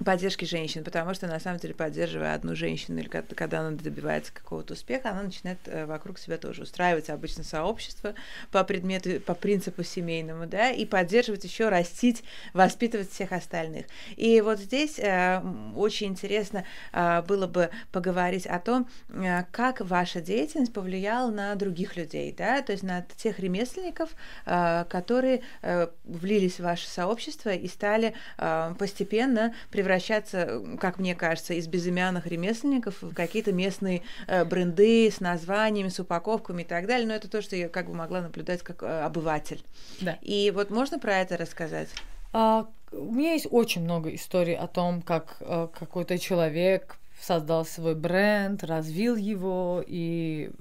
поддержки 0.04 0.46
женщин, 0.46 0.84
потому 0.84 1.14
что 1.14 1.28
на 1.28 1.40
самом 1.40 1.60
деле 1.60 1.74
поддерживая 1.74 2.36
одну 2.36 2.56
женщину 2.56 3.00
или 3.00 3.08
когда 3.08 3.62
она 3.62 3.72
добивается 3.72 4.32
какого-то 4.32 4.74
успеха, 4.74 5.10
она 5.10 5.24
начинает 5.24 5.60
э, 5.66 5.86
вокруг 5.86 6.20
себя 6.20 6.38
тоже 6.38 6.64
устраивать 6.64 7.10
обычно 7.10 7.44
сообщество 7.44 8.14
по 8.52 8.64
предмету, 8.64 9.20
по 9.22 9.34
принципу 9.34 9.84
семейному, 9.84 10.46
да, 10.46 10.70
и 10.70 10.86
поддерживать 10.86 11.44
еще, 11.44 11.70
растить, 11.70 12.24
воспитывать 12.54 13.12
всех 13.12 13.32
остальных. 13.32 13.86
И 14.16 14.40
вот 14.42 14.60
здесь 14.60 15.00
э, 15.00 15.42
очень 15.76 16.08
интересно 16.08 16.64
э, 16.94 17.22
было 17.24 17.48
бы 17.48 17.70
поговорить 17.92 18.46
о 18.46 18.60
том, 18.60 18.88
э, 19.10 19.44
как 19.52 19.82
ваша 19.82 20.22
деятельность 20.22 20.74
повлияла 20.74 21.32
на 21.32 21.56
других 21.56 21.98
людей, 21.98 22.34
да, 22.38 22.62
то 22.62 22.72
есть 22.72 22.84
на 22.84 23.06
тех 23.18 23.40
ремесленников, 23.40 24.12
э, 24.46 24.86
которые 24.90 25.42
э, 25.64 25.88
влились 26.04 26.60
в 26.60 26.64
ваше 26.64 26.88
сообщество 26.88 27.50
и 27.50 27.68
стали 27.68 28.14
э, 28.38 28.76
постепенно 28.78 29.56
превращаться 29.72 29.87
превращаться, 29.88 30.62
как 30.82 31.00
мне 31.00 31.16
кажется, 31.16 31.54
из 31.54 31.68
безымянных 31.68 32.28
ремесленников 32.28 33.02
в 33.02 33.14
какие-то 33.14 33.54
местные 33.54 34.02
э, 34.28 34.44
бренды 34.44 35.10
с 35.10 35.22
названиями, 35.22 35.88
с 35.88 36.00
упаковками 36.00 36.64
и 36.64 36.66
так 36.66 36.88
далее. 36.88 37.08
Но 37.08 37.14
это 37.14 37.30
то, 37.30 37.42
что 37.42 37.56
я 37.56 37.70
как 37.70 37.88
бы 37.88 37.94
могла 37.94 38.22
наблюдать 38.22 38.64
как 38.64 38.84
э, 38.84 39.02
обыватель. 39.02 39.64
Да. 40.02 40.18
И 40.22 40.52
вот 40.54 40.72
можно 40.72 41.00
про 41.00 41.20
это 41.20 41.38
рассказать? 41.38 41.88
А, 42.34 42.68
у 42.92 43.14
меня 43.14 43.32
есть 43.34 43.48
очень 43.50 43.84
много 43.84 44.14
историй 44.14 44.58
о 44.58 44.68
том, 44.68 45.02
как 45.02 45.38
э, 45.40 45.70
какой-то 45.74 46.18
человек 46.18 46.98
создал 47.22 47.66
свой 47.66 47.96
бренд, 47.96 48.64
развил 48.66 49.16
его, 49.16 49.82
и 49.88 50.52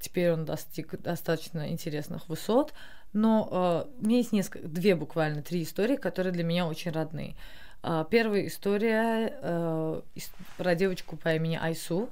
теперь 0.00 0.32
он 0.32 0.46
достиг 0.46 0.98
достаточно 1.02 1.70
интересных 1.70 2.30
высот. 2.30 2.72
Но 3.12 3.86
э, 3.86 4.00
у 4.00 4.06
меня 4.06 4.16
есть 4.16 4.32
несколько, 4.32 4.66
две 4.66 4.94
буквально, 4.94 5.42
три 5.42 5.62
истории, 5.64 5.96
которые 5.96 6.32
для 6.32 6.44
меня 6.44 6.66
очень 6.66 6.92
родные. 6.92 7.34
А, 7.86 8.04
первая 8.04 8.46
история 8.46 9.38
э, 9.42 10.00
про 10.56 10.74
девочку 10.74 11.18
по 11.18 11.34
имени 11.34 11.58
Айсу. 11.60 12.08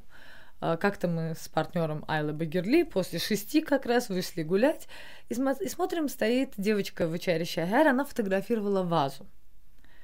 А, 0.61 0.77
как-то 0.77 1.09
мы 1.09 1.35
с 1.35 1.49
партнером 1.49 2.05
Айла 2.09 2.33
Багерли 2.33 2.83
после 2.83 3.19
шести 3.19 3.63
как 3.63 3.87
раз 3.87 4.11
вышли 4.11 4.43
гулять 4.43 4.87
и, 5.31 5.35
см- 5.35 5.63
и 5.65 5.69
смотрим, 5.71 6.11
стоит 6.11 6.53
девочка 6.59 7.07
в 7.07 7.17
Ичаре 7.17 7.47
она 7.89 8.05
фотографировала 8.05 8.83
вазу. 8.83 9.27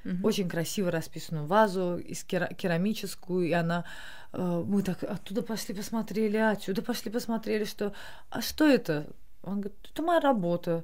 Mm-hmm. 0.05 0.23
Очень 0.23 0.49
красиво 0.49 0.89
расписанную 0.89 1.45
вазу, 1.45 1.97
из 1.97 2.23
кера- 2.23 2.51
керамическую, 2.51 3.47
и 3.47 3.51
она... 3.51 3.85
Э, 4.33 4.63
мы 4.65 4.81
так 4.81 5.03
оттуда 5.03 5.43
пошли 5.43 5.75
посмотрели, 5.75 6.37
отсюда 6.37 6.81
пошли 6.81 7.11
посмотрели, 7.11 7.65
что... 7.65 7.93
А 8.31 8.41
что 8.41 8.67
это? 8.67 9.05
Он 9.43 9.61
говорит, 9.61 9.77
это 9.91 10.01
моя 10.01 10.19
работа. 10.19 10.83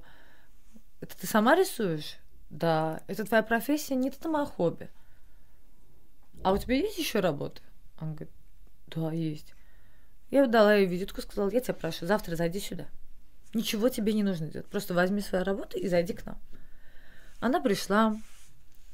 Это 1.01 1.18
ты 1.18 1.25
сама 1.25 1.56
рисуешь? 1.56 2.18
Да, 2.56 3.02
это 3.08 3.26
твоя 3.26 3.44
профессия, 3.44 3.96
нет, 3.96 4.16
это 4.18 4.30
мое 4.30 4.46
хобби. 4.46 4.90
А 6.42 6.54
у 6.54 6.58
тебя 6.58 6.76
есть 6.76 6.98
еще 6.98 7.20
работа? 7.20 7.62
Он 8.00 8.16
говорит, 8.16 8.34
да, 8.88 9.12
есть. 9.12 9.54
Я 10.32 10.48
дала 10.48 10.76
ей 10.76 10.86
визитку, 10.86 11.22
сказала, 11.22 11.50
я 11.50 11.60
тебя 11.60 11.74
прошу, 11.74 12.06
завтра 12.06 12.38
зайди 12.38 12.62
сюда. 12.62 12.88
Ничего 13.54 13.90
тебе 13.90 14.14
не 14.14 14.24
нужно 14.24 14.48
делать. 14.48 14.68
Просто 14.68 14.94
возьми 14.94 15.20
свою 15.20 15.44
работу 15.44 15.78
и 15.78 15.90
зайди 15.90 16.14
к 16.14 16.26
нам. 16.26 16.40
Она 17.42 17.60
пришла, 17.60 18.16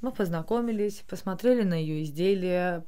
мы 0.02 0.12
познакомились, 0.12 1.04
посмотрели 1.08 1.62
на 1.62 1.76
ее 1.76 2.04
изделия. 2.04 2.84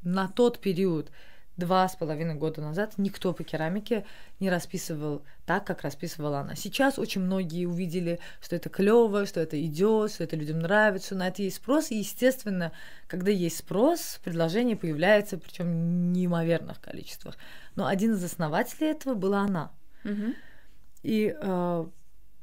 На 0.00 0.28
тот 0.28 0.58
период 0.58 1.10
два 1.56 1.88
с 1.88 1.96
половиной 1.96 2.34
года 2.34 2.60
назад 2.60 2.94
никто 2.96 3.32
по 3.32 3.44
керамике 3.44 4.04
не 4.40 4.50
расписывал 4.50 5.22
так, 5.46 5.66
как 5.66 5.82
расписывала 5.82 6.40
она. 6.40 6.54
Сейчас 6.54 6.98
очень 6.98 7.20
многие 7.20 7.66
увидели, 7.66 8.18
что 8.40 8.56
это 8.56 8.68
клево, 8.68 9.26
что 9.26 9.40
это 9.40 9.62
идет, 9.64 10.12
что 10.12 10.24
это 10.24 10.36
людям 10.36 10.58
нравится, 10.58 11.14
на 11.14 11.28
это 11.28 11.42
есть 11.42 11.56
спрос. 11.56 11.90
И, 11.90 11.96
естественно, 11.96 12.72
когда 13.06 13.30
есть 13.30 13.58
спрос, 13.58 14.20
предложение 14.24 14.76
появляется, 14.76 15.38
причем 15.38 15.66
в 15.66 16.12
неимоверных 16.12 16.80
количествах. 16.80 17.36
Но 17.76 17.86
один 17.86 18.14
из 18.14 18.24
основателей 18.24 18.90
этого 18.90 19.14
была 19.14 19.40
она. 19.40 19.70
Угу. 20.04 20.34
И 21.02 21.36
э, 21.38 21.86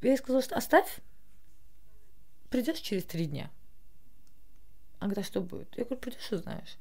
я 0.02 0.08
ей 0.08 0.16
сказала, 0.16 0.42
что 0.42 0.56
оставь, 0.56 0.98
придешь 2.48 2.78
через 2.78 3.04
три 3.04 3.26
дня. 3.26 3.50
А 5.00 5.06
говорит, 5.06 5.24
а 5.24 5.26
что 5.26 5.40
будет? 5.40 5.76
Я 5.76 5.84
говорю, 5.84 6.00
придешь 6.00 6.30
и 6.30 6.36
знаешь. 6.36 6.76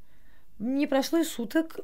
Не 0.60 0.86
прошло 0.86 1.18
и 1.18 1.24
суток, 1.24 1.80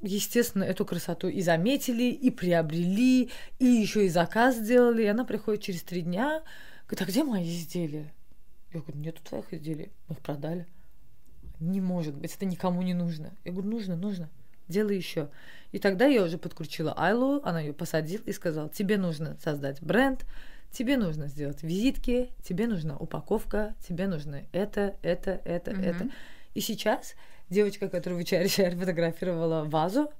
естественно, 0.00 0.64
эту 0.64 0.84
красоту 0.84 1.28
и 1.28 1.40
заметили, 1.40 2.04
и 2.04 2.30
приобрели, 2.30 3.30
и 3.58 3.64
еще 3.64 4.06
и 4.06 4.08
заказ 4.08 4.56
сделали. 4.56 5.02
И 5.02 5.06
она 5.06 5.24
приходит 5.24 5.62
через 5.62 5.82
три 5.82 6.02
дня, 6.02 6.42
говорит, 6.86 7.02
а 7.02 7.04
где 7.10 7.24
мои 7.24 7.44
изделия? 7.44 8.12
Я 8.72 8.80
говорю, 8.80 8.98
нету 8.98 9.22
твоих 9.22 9.52
изделий, 9.52 9.90
мы 10.08 10.14
их 10.14 10.20
продали. 10.20 10.66
Не 11.60 11.80
может 11.80 12.14
быть, 12.14 12.34
это 12.34 12.44
никому 12.44 12.82
не 12.82 12.94
нужно. 12.94 13.32
Я 13.44 13.52
говорю, 13.52 13.70
нужно, 13.70 13.96
нужно, 13.96 14.30
делай 14.68 14.96
еще. 14.96 15.30
И 15.72 15.78
тогда 15.78 16.06
я 16.06 16.22
уже 16.22 16.38
подключила 16.38 16.94
Айлу, 16.96 17.40
она 17.42 17.60
ее 17.60 17.72
посадила 17.72 18.22
и 18.22 18.32
сказала, 18.32 18.68
тебе 18.68 18.96
нужно 18.98 19.36
создать 19.42 19.82
бренд, 19.82 20.24
тебе 20.70 20.96
нужно 20.96 21.28
сделать 21.28 21.62
визитки, 21.62 22.30
тебе 22.42 22.66
нужна 22.66 22.96
упаковка, 22.96 23.74
тебе 23.86 24.06
нужно 24.06 24.44
это, 24.52 24.96
это, 25.02 25.40
это, 25.44 25.70
mm-hmm. 25.70 25.84
это. 25.84 26.10
И 26.54 26.60
сейчас 26.60 27.14
девочка, 27.50 27.88
которую 27.88 28.24
вчера 28.24 28.46
фотографировала 28.48 29.64
вазу, 29.64 30.10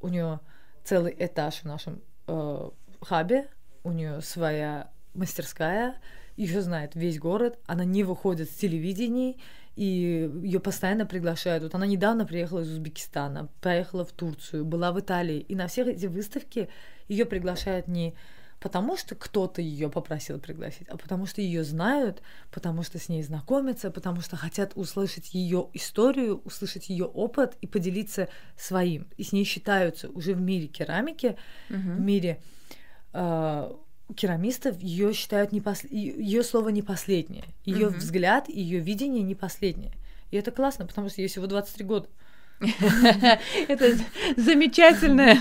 у 0.00 0.08
нее 0.08 0.40
целый 0.84 1.14
этаж 1.18 1.56
в 1.56 1.64
нашем 1.64 2.02
э, 2.26 2.70
хабе, 3.00 3.48
у 3.84 3.92
нее 3.92 4.20
своя 4.20 4.90
мастерская, 5.14 5.96
ее 6.36 6.62
знает 6.62 6.94
весь 6.94 7.18
город, 7.18 7.58
она 7.66 7.84
не 7.84 8.04
выходит 8.04 8.50
с 8.50 8.54
телевидений, 8.54 9.38
и 9.76 10.30
ее 10.42 10.60
постоянно 10.60 11.06
приглашают. 11.06 11.62
Вот 11.62 11.74
она 11.74 11.86
недавно 11.86 12.26
приехала 12.26 12.60
из 12.60 12.70
Узбекистана, 12.70 13.48
поехала 13.60 14.04
в 14.04 14.12
Турцию, 14.12 14.64
была 14.64 14.92
в 14.92 15.00
Италии, 15.00 15.40
и 15.40 15.54
на 15.54 15.66
все 15.66 15.82
эти 15.82 16.06
выставки 16.06 16.68
ее 17.08 17.24
приглашают 17.24 17.88
не 17.88 18.14
потому 18.62 18.96
что 18.96 19.16
кто-то 19.16 19.60
ее 19.60 19.90
попросил 19.90 20.38
пригласить, 20.38 20.88
а 20.88 20.96
потому 20.96 21.26
что 21.26 21.40
ее 21.40 21.64
знают, 21.64 22.22
потому 22.52 22.84
что 22.84 22.98
с 22.98 23.08
ней 23.08 23.22
знакомятся, 23.22 23.90
потому 23.90 24.20
что 24.20 24.36
хотят 24.36 24.72
услышать 24.76 25.34
ее 25.34 25.68
историю, 25.72 26.40
услышать 26.44 26.88
ее 26.88 27.06
опыт 27.06 27.56
и 27.60 27.66
поделиться 27.66 28.28
своим. 28.56 29.08
И 29.16 29.24
с 29.24 29.32
ней 29.32 29.44
считаются 29.44 30.08
уже 30.10 30.34
в 30.34 30.40
мире 30.40 30.68
керамики, 30.68 31.36
угу. 31.68 31.78
в 31.78 32.00
мире 32.00 32.40
э, 33.12 33.72
керамистов 34.14 34.80
ее 34.80 35.12
считают 35.12 35.50
не 35.50 35.60
пос... 35.60 35.82
ее 35.82 36.44
слово 36.44 36.68
не 36.68 36.82
последнее, 36.82 37.44
ее 37.64 37.88
угу. 37.88 37.96
взгляд, 37.96 38.48
ее 38.48 38.78
видение 38.78 39.24
не 39.24 39.34
последнее. 39.34 39.92
И 40.30 40.36
это 40.36 40.52
классно, 40.52 40.86
потому 40.86 41.08
что 41.08 41.20
ей 41.20 41.26
всего 41.26 41.48
23 41.48 41.84
года. 41.84 42.08
Это 43.68 43.96
замечательный 44.36 45.38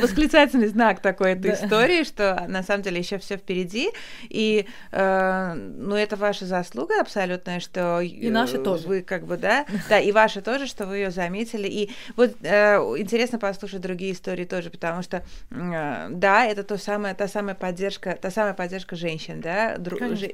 восклицательный 0.00 0.68
знак 0.68 1.00
такой 1.00 1.32
этой 1.32 1.54
истории, 1.54 2.04
что 2.04 2.44
на 2.48 2.62
самом 2.62 2.82
деле 2.82 2.98
еще 2.98 3.18
все 3.18 3.36
впереди. 3.36 3.90
И 4.28 4.66
э, 4.92 5.54
ну, 5.54 5.94
это 5.94 6.16
ваша 6.16 6.46
заслуга 6.46 7.00
абсолютная, 7.00 7.60
что 7.60 8.00
и 8.00 8.30
наша 8.30 8.58
тоже. 8.58 8.88
Вы 8.88 9.02
как 9.02 9.26
бы, 9.26 9.36
да, 9.36 9.66
да, 9.88 9.98
и 9.98 10.12
ваша 10.12 10.42
тоже, 10.42 10.66
что 10.66 10.86
вы 10.86 10.98
ее 10.98 11.10
заметили. 11.10 11.68
И 11.68 11.90
вот 12.16 12.34
э, 12.42 12.76
интересно 12.98 13.38
послушать 13.38 13.80
другие 13.80 14.12
истории 14.12 14.44
тоже, 14.44 14.70
потому 14.70 15.02
что 15.02 15.22
э, 15.50 16.06
да, 16.10 16.46
это 16.46 16.64
то 16.64 16.78
самое, 16.78 17.14
та 17.14 17.28
самая 17.28 17.54
поддержка, 17.54 18.18
та 18.20 18.30
самая 18.30 18.54
поддержка 18.54 18.96
женщин, 18.96 19.40
да, 19.40 19.76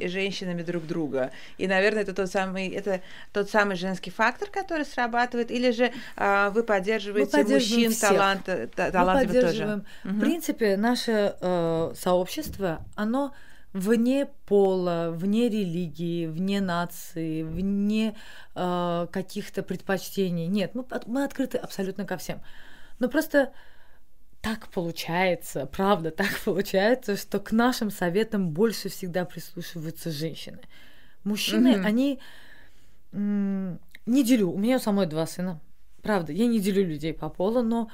женщинами 0.09 0.63
друг 0.63 0.87
друга. 0.87 1.31
И, 1.59 1.67
наверное, 1.67 2.03
это 2.03 2.15
тот 2.15 2.31
самый, 2.31 2.69
это 2.69 3.01
тот 3.33 3.51
самый 3.51 3.77
женский 3.77 4.11
фактор, 4.11 4.49
который 4.49 4.85
срабатывает, 4.85 5.51
или 5.51 5.71
же 5.71 5.90
а, 6.17 6.51
вы 6.51 6.63
поддерживаете 6.63 7.45
мужчин 7.45 7.93
таланта, 7.95 8.69
талантливых 8.69 9.51
тоже. 9.51 9.85
В 10.05 10.21
принципе, 10.21 10.77
наше 10.77 11.37
э, 11.41 11.93
сообщество, 11.97 12.85
оно 12.95 13.33
вне 13.73 14.27
пола, 14.47 15.11
вне 15.13 15.49
религии, 15.49 16.27
вне 16.27 16.61
нации, 16.61 17.43
вне 17.43 18.17
э, 18.55 19.07
каких-то 19.13 19.63
предпочтений. 19.63 20.47
Нет, 20.47 20.75
мы, 20.75 20.85
мы 21.07 21.25
открыты 21.25 21.59
абсолютно 21.59 22.05
ко 22.05 22.17
всем. 22.17 22.41
Но 22.99 23.09
просто 23.09 23.53
так 24.41 24.69
получается, 24.69 25.67
правда, 25.67 26.11
так 26.17 26.39
получается, 26.45 27.17
что 27.17 27.39
к 27.39 27.53
нашим 27.53 27.91
советам 27.91 28.51
больше 28.51 28.89
всегда 28.89 29.25
прислушиваются 29.25 30.11
женщины. 30.11 30.61
Мужчины, 31.25 31.75
mm-hmm. 31.75 31.85
они 31.85 32.21
м- 33.13 33.79
не 34.07 34.25
делю. 34.25 34.51
У 34.51 34.59
меня 34.59 34.77
у 34.77 34.81
самой 34.81 35.07
два 35.07 35.27
сына. 35.27 35.61
Правда, 36.03 36.33
я 36.33 36.47
не 36.47 36.61
делю 36.61 36.87
людей 36.87 37.13
по 37.13 37.29
полу, 37.29 37.63
но 37.63 37.91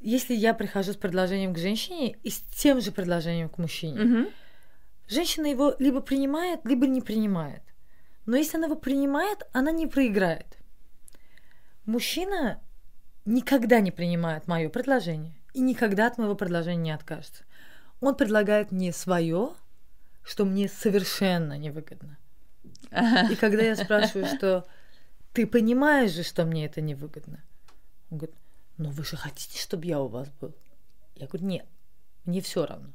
если 0.00 0.34
я 0.34 0.54
прихожу 0.54 0.92
с 0.92 0.96
предложением 0.96 1.54
к 1.54 1.58
женщине 1.58 2.16
и 2.22 2.30
с 2.30 2.40
тем 2.40 2.80
же 2.80 2.92
предложением 2.92 3.48
к 3.48 3.58
мужчине, 3.58 4.00
mm-hmm. 4.00 4.32
женщина 5.08 5.46
его 5.46 5.74
либо 5.78 6.00
принимает, 6.00 6.64
либо 6.64 6.86
не 6.86 7.00
принимает. 7.00 7.62
Но 8.26 8.36
если 8.36 8.56
она 8.56 8.66
его 8.66 8.76
принимает, 8.76 9.46
она 9.52 9.70
не 9.70 9.86
проиграет. 9.86 10.58
Мужчина 11.84 12.60
никогда 13.24 13.80
не 13.80 13.90
принимает 13.90 14.46
мое 14.46 14.68
предложение 14.68 15.34
и 15.54 15.60
никогда 15.60 16.06
от 16.06 16.18
моего 16.18 16.34
предложения 16.34 16.82
не 16.82 16.90
откажется. 16.92 17.44
Он 18.00 18.14
предлагает 18.16 18.72
мне 18.72 18.92
свое, 18.92 19.50
что 20.24 20.44
мне 20.44 20.68
совершенно 20.68 21.58
невыгодно. 21.58 22.18
И 23.30 23.36
когда 23.36 23.62
я 23.62 23.76
спрашиваю, 23.76 24.26
что 24.26 24.66
ты 25.32 25.46
понимаешь 25.46 26.12
же, 26.12 26.22
что 26.22 26.44
мне 26.44 26.66
это 26.66 26.80
невыгодно, 26.80 27.42
он 28.10 28.18
говорит, 28.18 28.36
но 28.76 28.90
вы 28.90 29.04
же 29.04 29.16
хотите, 29.16 29.60
чтобы 29.60 29.86
я 29.86 30.00
у 30.00 30.08
вас 30.08 30.28
был? 30.40 30.54
Я 31.14 31.26
говорю, 31.26 31.46
нет, 31.46 31.66
мне 32.24 32.40
все 32.40 32.66
равно. 32.66 32.92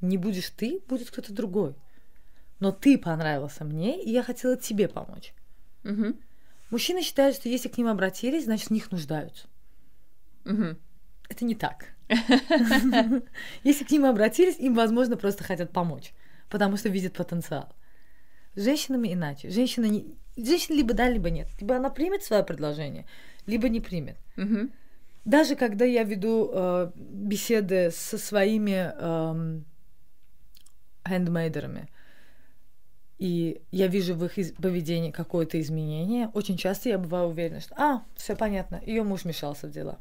Не 0.00 0.16
будешь 0.18 0.50
ты, 0.50 0.80
будет 0.88 1.10
кто-то 1.10 1.32
другой. 1.32 1.74
Но 2.60 2.72
ты 2.72 2.98
понравился 2.98 3.64
мне, 3.64 4.02
и 4.02 4.10
я 4.10 4.22
хотела 4.22 4.56
тебе 4.56 4.88
помочь. 4.88 5.34
Угу. 5.84 6.16
Мужчины 6.70 7.02
считают, 7.02 7.36
что 7.36 7.48
если 7.48 7.68
к 7.68 7.78
ним 7.78 7.88
обратились, 7.88 8.44
значит, 8.44 8.68
в 8.68 8.72
них 8.72 8.90
нуждаются. 8.90 9.46
Угу. 10.44 10.76
Это 11.28 11.44
не 11.44 11.54
так. 11.54 11.96
Если 13.64 13.84
к 13.84 13.90
ним 13.90 14.04
обратились, 14.04 14.58
им, 14.58 14.74
возможно, 14.74 15.16
просто 15.16 15.42
хотят 15.44 15.72
помочь, 15.72 16.12
потому 16.48 16.76
что 16.76 16.88
видят 16.88 17.14
потенциал. 17.14 17.74
С 18.56 18.64
женщинами 18.64 19.12
иначе. 19.12 19.50
Женщина, 19.50 19.84
не... 19.84 20.16
Женщина 20.36 20.76
либо 20.76 20.94
да, 20.94 21.08
либо 21.08 21.30
нет. 21.30 21.48
Либо 21.60 21.76
она 21.76 21.90
примет 21.90 22.24
свое 22.24 22.42
предложение, 22.42 23.06
либо 23.46 23.68
не 23.68 23.80
примет. 23.80 24.16
Угу. 24.36 24.70
Даже 25.24 25.56
когда 25.56 25.84
я 25.84 26.02
веду 26.02 26.50
э, 26.52 26.90
беседы 26.94 27.90
со 27.90 28.16
своими 28.16 28.92
э, 28.96 29.60
хендмейдерами, 31.06 31.88
и 33.18 33.62
я 33.70 33.86
вижу 33.88 34.14
в 34.14 34.24
их 34.24 34.56
поведении 34.56 35.10
какое-то 35.10 35.60
изменение, 35.60 36.28
очень 36.34 36.56
часто 36.56 36.88
я 36.88 36.98
бываю 36.98 37.28
уверена, 37.28 37.60
что, 37.60 37.74
а, 37.76 38.02
все 38.14 38.36
понятно, 38.36 38.80
ее 38.84 39.02
муж 39.02 39.24
мешался 39.24 39.66
в 39.68 39.70
дела. 39.70 39.98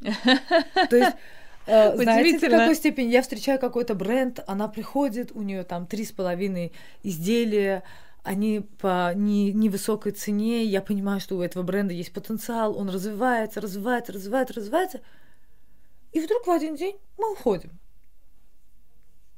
То 0.00 0.96
есть 0.96 1.16
знаете, 1.66 2.38
в 2.38 2.50
какой 2.50 2.74
степени 2.74 3.10
я 3.10 3.22
встречаю 3.22 3.58
какой-то 3.58 3.94
бренд, 3.94 4.40
она 4.46 4.68
приходит, 4.68 5.32
у 5.32 5.42
нее 5.42 5.64
там 5.64 5.86
три 5.86 6.04
с 6.04 6.12
половиной 6.12 6.72
изделия, 7.02 7.82
они 8.22 8.60
по 8.78 9.12
не, 9.14 9.52
невысокой 9.52 10.12
цене, 10.12 10.64
я 10.64 10.80
понимаю, 10.80 11.20
что 11.20 11.36
у 11.36 11.42
этого 11.42 11.62
бренда 11.62 11.92
есть 11.92 12.12
потенциал, 12.12 12.76
он 12.76 12.88
развивается, 12.88 13.60
развивается, 13.60 14.12
развивается, 14.12 14.54
развивается. 14.54 15.00
И 16.12 16.20
вдруг 16.20 16.46
в 16.46 16.50
один 16.50 16.76
день 16.76 16.96
мы 17.18 17.32
уходим. 17.32 17.78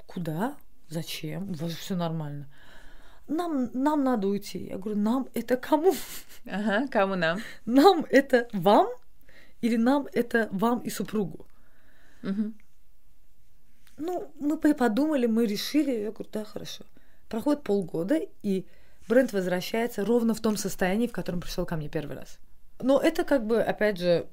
Куда? 0.06 0.56
Зачем? 0.88 1.50
У 1.50 1.54
вас 1.54 1.70
же 1.70 1.76
все 1.76 1.94
нормально. 1.94 2.48
Нам, 3.26 3.70
нам 3.72 4.04
надо 4.04 4.28
уйти. 4.28 4.58
Я 4.58 4.76
говорю, 4.76 4.98
нам 5.00 5.28
это 5.34 5.56
кому? 5.56 5.94
Ага, 6.46 6.86
кому 6.88 7.14
нам? 7.14 7.40
Нам 7.64 8.04
это 8.10 8.48
вам 8.52 8.88
или 9.62 9.76
нам 9.76 10.06
это 10.12 10.48
вам 10.52 10.80
и 10.80 10.90
супругу? 10.90 11.46
Угу. 12.28 12.52
Ну, 13.98 14.32
мы 14.40 14.74
подумали, 14.74 15.26
мы 15.26 15.46
решили. 15.46 15.92
Я 15.92 16.10
говорю, 16.10 16.30
да, 16.32 16.44
хорошо. 16.44 16.84
Проходит 17.28 17.62
полгода, 17.62 18.20
и 18.42 18.66
бренд 19.08 19.32
возвращается 19.32 20.04
ровно 20.04 20.34
в 20.34 20.40
том 20.40 20.56
состоянии, 20.56 21.06
в 21.06 21.12
котором 21.12 21.40
пришел 21.40 21.64
ко 21.64 21.76
мне 21.76 21.88
первый 21.88 22.16
раз. 22.16 22.38
Но 22.80 23.00
это 23.00 23.24
как 23.24 23.46
бы, 23.46 23.62
опять 23.62 23.98
же, 23.98 24.26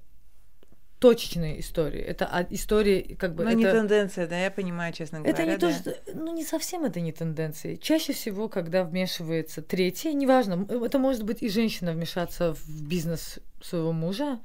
точечные 1.01 1.60
истории. 1.60 1.99
Это 1.99 2.45
истории 2.51 3.15
как 3.19 3.34
бы... 3.34 3.43
Но 3.43 3.49
это... 3.49 3.58
не 3.58 3.65
тенденция, 3.65 4.27
да, 4.27 4.39
я 4.39 4.51
понимаю, 4.51 4.93
честно 4.93 5.19
говоря. 5.19 5.34
Это 5.34 5.45
не 5.45 5.58
да. 5.58 5.67
то, 5.67 5.73
что... 5.73 6.13
Ну, 6.13 6.34
не 6.34 6.45
совсем 6.45 6.86
это 6.86 7.01
не 7.01 7.12
тенденции. 7.12 7.75
Чаще 7.75 8.13
всего, 8.13 8.47
когда 8.49 8.84
вмешивается 8.84 9.63
третья, 9.63 10.13
неважно, 10.13 10.67
это 10.69 10.99
может 10.99 11.23
быть 11.23 11.41
и 11.41 11.49
женщина 11.49 11.91
вмешаться 11.91 12.54
в 12.54 12.88
бизнес 12.88 13.39
своего 13.63 13.91
мужа 13.91 14.39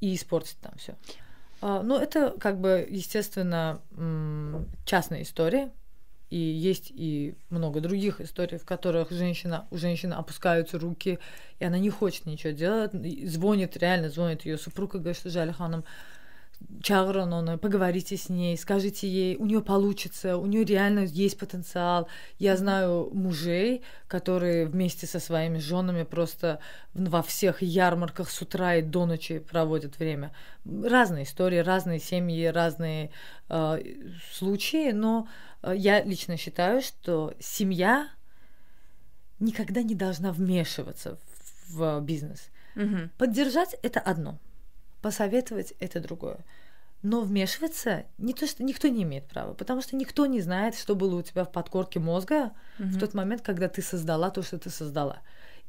и 0.00 0.14
испортить 0.14 0.58
там 0.60 0.72
все. 0.78 0.96
А, 1.60 1.82
но 1.82 1.98
это, 1.98 2.34
как 2.38 2.60
бы, 2.60 2.86
естественно, 2.88 3.80
частная 4.84 5.22
история, 5.22 5.72
и 6.30 6.36
есть 6.36 6.92
и 6.94 7.34
много 7.48 7.80
других 7.80 8.20
историй, 8.20 8.58
в 8.58 8.64
которых 8.64 9.10
женщина, 9.10 9.66
у 9.70 9.78
женщины 9.78 10.12
опускаются 10.12 10.78
руки, 10.78 11.18
и 11.58 11.64
она 11.64 11.78
не 11.78 11.88
хочет 11.90 12.26
ничего 12.26 12.52
делать. 12.52 12.92
Звонит, 12.92 13.76
реально 13.78 14.10
звонит 14.10 14.44
ее 14.44 14.58
супруг 14.58 14.94
и 14.94 14.98
говорит, 14.98 15.18
что 15.18 15.30
Жаля 15.30 15.54
ханом, 16.58 16.82
Чагрон, 16.82 17.32
он, 17.32 17.58
поговорите 17.58 18.16
с 18.16 18.28
ней, 18.28 18.56
скажите 18.56 19.08
ей, 19.08 19.36
у 19.36 19.46
нее 19.46 19.62
получится, 19.62 20.36
у 20.36 20.46
нее 20.46 20.64
реально 20.64 21.00
есть 21.00 21.38
потенциал. 21.38 22.08
Я 22.38 22.56
знаю 22.56 23.10
мужей, 23.12 23.82
которые 24.06 24.66
вместе 24.66 25.06
со 25.06 25.20
своими 25.20 25.58
женами 25.58 26.04
просто 26.04 26.60
во 26.94 27.22
всех 27.22 27.62
ярмарках 27.62 28.30
с 28.30 28.40
утра 28.42 28.76
и 28.76 28.82
до 28.82 29.06
ночи 29.06 29.38
проводят 29.38 29.98
время. 29.98 30.32
Разные 30.64 31.24
истории, 31.24 31.58
разные 31.58 31.98
семьи, 31.98 32.46
разные 32.46 33.10
э, 33.48 33.78
случаи, 34.32 34.92
но 34.92 35.28
э, 35.62 35.74
я 35.76 36.02
лично 36.02 36.36
считаю, 36.36 36.80
что 36.80 37.34
семья 37.40 38.08
никогда 39.40 39.82
не 39.82 39.94
должна 39.94 40.32
вмешиваться 40.32 41.18
в, 41.68 42.00
в 42.00 42.00
бизнес. 42.02 42.48
Угу. 42.76 43.10
Поддержать 43.18 43.76
это 43.82 44.00
одно 44.00 44.38
посоветовать 45.00 45.74
это 45.78 46.00
другое. 46.00 46.44
Но 47.02 47.20
вмешиваться 47.20 48.06
не 48.18 48.34
то, 48.34 48.46
что 48.46 48.64
никто 48.64 48.88
не 48.88 49.04
имеет 49.04 49.28
права, 49.28 49.54
потому 49.54 49.82
что 49.82 49.94
никто 49.94 50.26
не 50.26 50.40
знает, 50.40 50.74
что 50.74 50.96
было 50.96 51.16
у 51.16 51.22
тебя 51.22 51.44
в 51.44 51.52
подкорке 51.52 52.00
мозга 52.00 52.52
угу. 52.78 52.88
в 52.88 52.98
тот 52.98 53.14
момент, 53.14 53.42
когда 53.42 53.68
ты 53.68 53.82
создала 53.82 54.30
то, 54.30 54.42
что 54.42 54.58
ты 54.58 54.70
создала. 54.70 55.20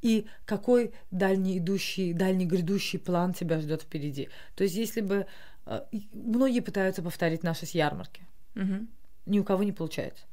И 0.02 0.28
какой 0.46 0.94
дальний 1.12 1.58
идущий, 1.60 2.14
дальний 2.14 2.46
грядущий 2.46 2.98
план 2.98 3.34
тебя 3.34 3.60
ждет 3.60 3.84
впереди. 3.84 4.30
То 4.56 4.64
есть, 4.64 4.76
если 4.76 5.02
бы 5.02 5.28
э, 5.66 5.82
многие 6.14 6.62
пытаются 6.62 7.04
повторить 7.04 7.44
наши 7.44 7.66
с 7.66 7.72
ярмарки, 7.72 8.24
угу. 8.56 8.88
ни 9.26 9.40
у 9.40 9.44
кого 9.44 9.64
не 9.64 9.72
получается. 9.72 10.24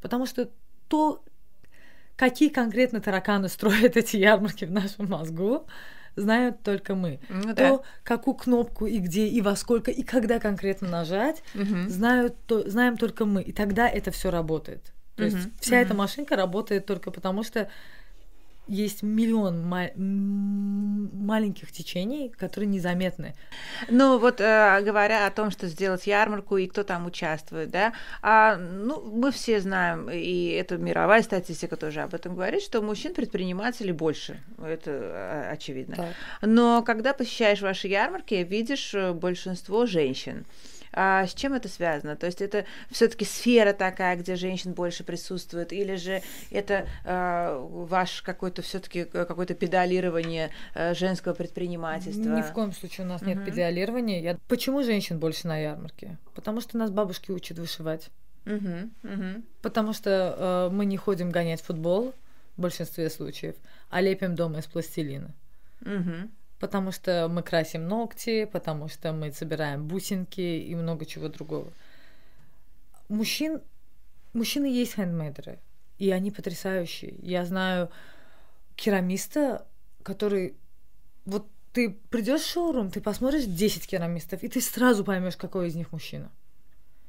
Потому 0.00 0.26
что 0.26 0.50
то, 0.88 1.24
какие 2.14 2.50
конкретно 2.50 3.00
тараканы 3.00 3.48
строят 3.48 3.96
эти 3.96 4.18
ярмарки 4.18 4.66
в 4.66 4.70
нашем 4.70 5.08
мозгу, 5.08 5.66
знают 6.16 6.62
только 6.62 6.94
мы. 6.94 7.20
Ну, 7.28 7.54
то, 7.54 7.54
да. 7.54 7.80
какую 8.02 8.34
кнопку 8.34 8.86
и 8.86 8.98
где, 8.98 9.26
и 9.26 9.40
во 9.40 9.56
сколько, 9.56 9.90
и 9.90 10.02
когда 10.02 10.38
конкретно 10.38 10.88
нажать, 10.88 11.42
угу. 11.54 11.88
знают, 11.88 12.36
то, 12.46 12.68
знаем 12.68 12.96
только 12.96 13.24
мы. 13.24 13.42
И 13.42 13.52
тогда 13.52 13.88
это 13.88 14.10
все 14.10 14.30
работает. 14.30 14.92
То 15.16 15.24
угу. 15.24 15.36
есть 15.36 15.48
вся 15.60 15.76
угу. 15.76 15.82
эта 15.82 15.94
машинка 15.94 16.36
работает 16.36 16.86
только 16.86 17.10
потому, 17.10 17.42
что 17.42 17.68
есть 18.66 19.02
миллион 19.02 19.62
ма- 19.66 19.90
маленьких 19.96 21.70
течений, 21.72 22.30
которые 22.30 22.68
незаметны. 22.68 23.34
Ну 23.88 24.18
вот 24.18 24.40
э, 24.40 24.80
говоря 24.82 25.26
о 25.26 25.30
том, 25.30 25.50
что 25.50 25.66
сделать 25.68 26.06
ярмарку 26.06 26.56
и 26.56 26.66
кто 26.66 26.82
там 26.82 27.06
участвует, 27.06 27.70
да, 27.70 27.92
а, 28.22 28.56
ну 28.56 29.00
мы 29.00 29.30
все 29.32 29.60
знаем, 29.60 30.08
и 30.10 30.48
это 30.48 30.76
мировая 30.78 31.22
статистика 31.22 31.76
тоже 31.76 32.00
об 32.00 32.14
этом 32.14 32.34
говорит, 32.34 32.62
что 32.62 32.80
мужчин-предпринимателей 32.80 33.92
больше, 33.92 34.40
это 34.58 34.90
э, 34.90 35.50
очевидно. 35.52 35.96
Так. 35.96 36.14
Но 36.42 36.82
когда 36.82 37.12
посещаешь 37.12 37.60
ваши 37.60 37.88
ярмарки, 37.88 38.34
видишь 38.34 38.94
э, 38.94 39.12
большинство 39.12 39.86
женщин. 39.86 40.44
А 40.96 41.26
с 41.26 41.34
чем 41.34 41.54
это 41.54 41.68
связано? 41.68 42.16
То 42.16 42.26
есть 42.26 42.40
это 42.40 42.64
все-таки 42.90 43.24
сфера 43.24 43.72
такая, 43.72 44.16
где 44.16 44.36
женщин 44.36 44.72
больше 44.72 45.02
присутствует, 45.02 45.72
или 45.72 45.96
же 45.96 46.22
это 46.50 46.86
э, 47.04 47.66
ваш 47.68 48.22
какой-то 48.22 48.62
все-таки 48.62 49.00
э, 49.00 49.24
какое-то 49.24 49.54
педалирование 49.54 50.50
э, 50.74 50.94
женского 50.94 51.34
предпринимательства? 51.34 52.28
Ни 52.28 52.42
в 52.42 52.52
коем 52.52 52.72
случае 52.72 53.06
у 53.06 53.08
нас 53.08 53.22
нет 53.22 53.38
uh-huh. 53.38 53.46
педалирования. 53.46 54.22
Я... 54.22 54.38
Почему 54.48 54.82
женщин 54.82 55.18
больше 55.18 55.48
на 55.48 55.58
ярмарке? 55.58 56.16
Потому 56.34 56.60
что 56.60 56.78
нас 56.78 56.90
бабушки 56.90 57.32
учат 57.32 57.58
вышивать. 57.58 58.10
Uh-huh. 58.44 58.88
Uh-huh. 59.02 59.42
Потому 59.62 59.92
что 59.94 60.68
э, 60.70 60.74
мы 60.74 60.84
не 60.84 60.96
ходим 60.96 61.30
гонять 61.30 61.60
футбол 61.60 62.14
в 62.56 62.60
большинстве 62.60 63.10
случаев, 63.10 63.56
а 63.90 64.00
лепим 64.00 64.36
дома 64.36 64.60
из 64.60 64.66
пластилина. 64.66 65.34
Угу 65.80 66.30
потому 66.64 66.92
что 66.92 67.28
мы 67.28 67.42
красим 67.42 67.86
ногти, 67.88 68.46
потому 68.50 68.88
что 68.88 69.12
мы 69.12 69.30
собираем 69.32 69.86
бусинки 69.86 70.40
и 70.40 70.74
много 70.74 71.04
чего 71.04 71.28
другого. 71.28 71.70
Мужчин 73.10 73.60
мужчины 74.32 74.64
есть 74.64 74.94
хендмейдеры, 74.94 75.58
и 75.98 76.10
они 76.10 76.30
потрясающие. 76.30 77.16
Я 77.20 77.44
знаю 77.44 77.90
керамиста, 78.76 79.66
который 80.02 80.54
вот 81.26 81.46
ты 81.74 81.90
придешь 82.08 82.40
в 82.40 82.50
шоурум, 82.50 82.90
ты 82.90 83.02
посмотришь 83.02 83.44
10 83.44 83.86
керамистов, 83.86 84.42
и 84.42 84.48
ты 84.48 84.62
сразу 84.62 85.04
поймешь, 85.04 85.36
какой 85.36 85.68
из 85.68 85.74
них 85.74 85.92
мужчина. 85.92 86.32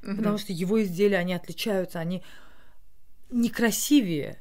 Угу. 0.03 0.17
Потому 0.17 0.37
что 0.37 0.51
его 0.51 0.83
изделия, 0.83 1.19
они 1.19 1.33
отличаются, 1.33 2.01
они 2.01 2.23
некрасивее, 3.31 4.37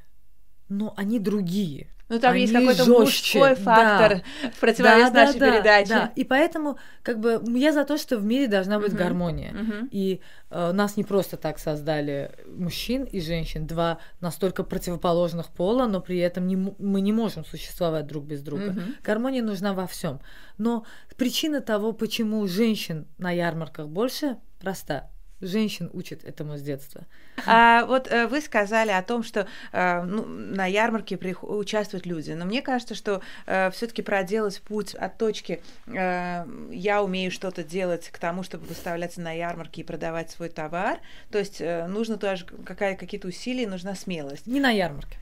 но 0.69 0.93
они 0.97 1.21
другие. 1.21 1.87
Ну, 2.09 2.21
там 2.21 2.33
Они 2.33 2.43
есть 2.43 2.53
какой-то 2.53 2.85
жестче. 2.85 3.39
мужской 3.39 3.55
фактор 3.55 4.23
да. 4.43 4.51
в 4.51 4.61
противовес 4.61 5.11
да, 5.11 5.25
нашей 5.25 5.41
да, 5.41 5.51
передаче. 5.51 5.89
Да, 5.89 6.13
и 6.15 6.25
поэтому, 6.25 6.79
как 7.03 7.19
бы, 7.19 7.43
я 7.59 7.73
за 7.73 7.85
то, 7.85 7.97
что 7.97 8.19
в 8.19 8.25
мире 8.25 8.47
должна 8.47 8.79
быть 8.79 8.93
uh-huh. 8.93 8.99
гармония. 8.99 9.53
Uh-huh. 9.53 9.89
И 9.91 10.21
э, 10.51 10.73
нас 10.73 10.99
не 10.99 11.05
просто 11.05 11.39
так 11.39 11.59
создали 11.59 12.31
мужчин 12.47 13.05
и 13.05 13.21
женщин, 13.21 13.67
два 13.67 13.99
настолько 14.21 14.65
противоположных 14.65 15.49
пола, 15.49 15.87
но 15.87 16.01
при 16.01 16.19
этом 16.19 16.47
не, 16.47 16.57
мы 16.57 17.01
не 17.01 17.13
можем 17.13 17.45
существовать 17.45 18.07
друг 18.07 18.25
без 18.25 18.43
друга. 18.43 18.67
Uh-huh. 18.67 18.95
Гармония 19.03 19.43
нужна 19.43 19.73
во 19.73 19.87
всем. 19.87 20.21
Но 20.59 20.85
причина 21.17 21.63
того, 21.63 21.93
почему 21.93 22.47
женщин 22.47 23.07
на 23.17 23.31
ярмарках 23.31 23.89
больше, 23.89 24.37
проста 24.61 25.11
женщин 25.45 25.91
учат 25.93 26.25
этому 26.25 26.57
с 26.59 26.63
детства. 26.63 27.05
А 27.47 27.85
вот 27.87 28.07
э, 28.11 28.27
вы 28.29 28.41
сказали 28.41 28.91
о 28.91 29.03
том, 29.03 29.23
что 29.23 29.49
э, 29.73 30.03
ну, 30.03 30.25
на 30.25 30.67
ярмарке 30.67 31.17
при... 31.17 31.35
участвуют 31.41 32.07
люди, 32.07 32.31
но 32.31 32.45
мне 32.45 32.63
кажется, 32.63 32.95
что 32.95 33.23
э, 33.47 33.71
все-таки 33.73 34.03
проделать 34.03 34.63
путь 34.63 34.95
от 34.95 35.19
точки 35.19 35.61
э, 35.87 36.47
я 36.71 37.03
умею 37.03 37.31
что-то 37.33 37.65
делать 37.65 38.09
к 38.11 38.19
тому, 38.19 38.45
чтобы 38.45 38.67
выставляться 38.67 39.21
на 39.21 39.33
ярмарке 39.33 39.81
и 39.81 39.85
продавать 39.85 40.31
свой 40.31 40.49
товар, 40.49 41.01
то 41.31 41.39
есть 41.39 41.61
э, 41.61 41.87
нужно 41.89 42.19
тоже 42.19 42.47
какая, 42.65 42.97
какие-то 42.97 43.29
усилия, 43.29 43.67
нужна 43.67 43.95
смелость. 43.95 44.47
Не 44.47 44.61
на 44.61 44.71
ярмарке. 44.71 45.19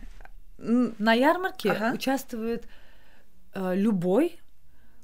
На 0.59 1.15
ярмарке 1.15 1.71
ага. 1.71 1.93
участвует 1.95 2.67
э, 3.55 3.75
любой 3.75 4.39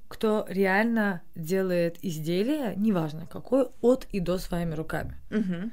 кто 0.09 0.47
реально 0.49 1.21
делает 1.35 1.99
изделие, 2.03 2.75
неважно 2.77 3.27
какое, 3.27 3.69
от 3.81 4.07
и 4.11 4.21
до 4.21 4.39
своими 4.39 4.75
руками. 4.75 5.17
Угу. 5.31 5.71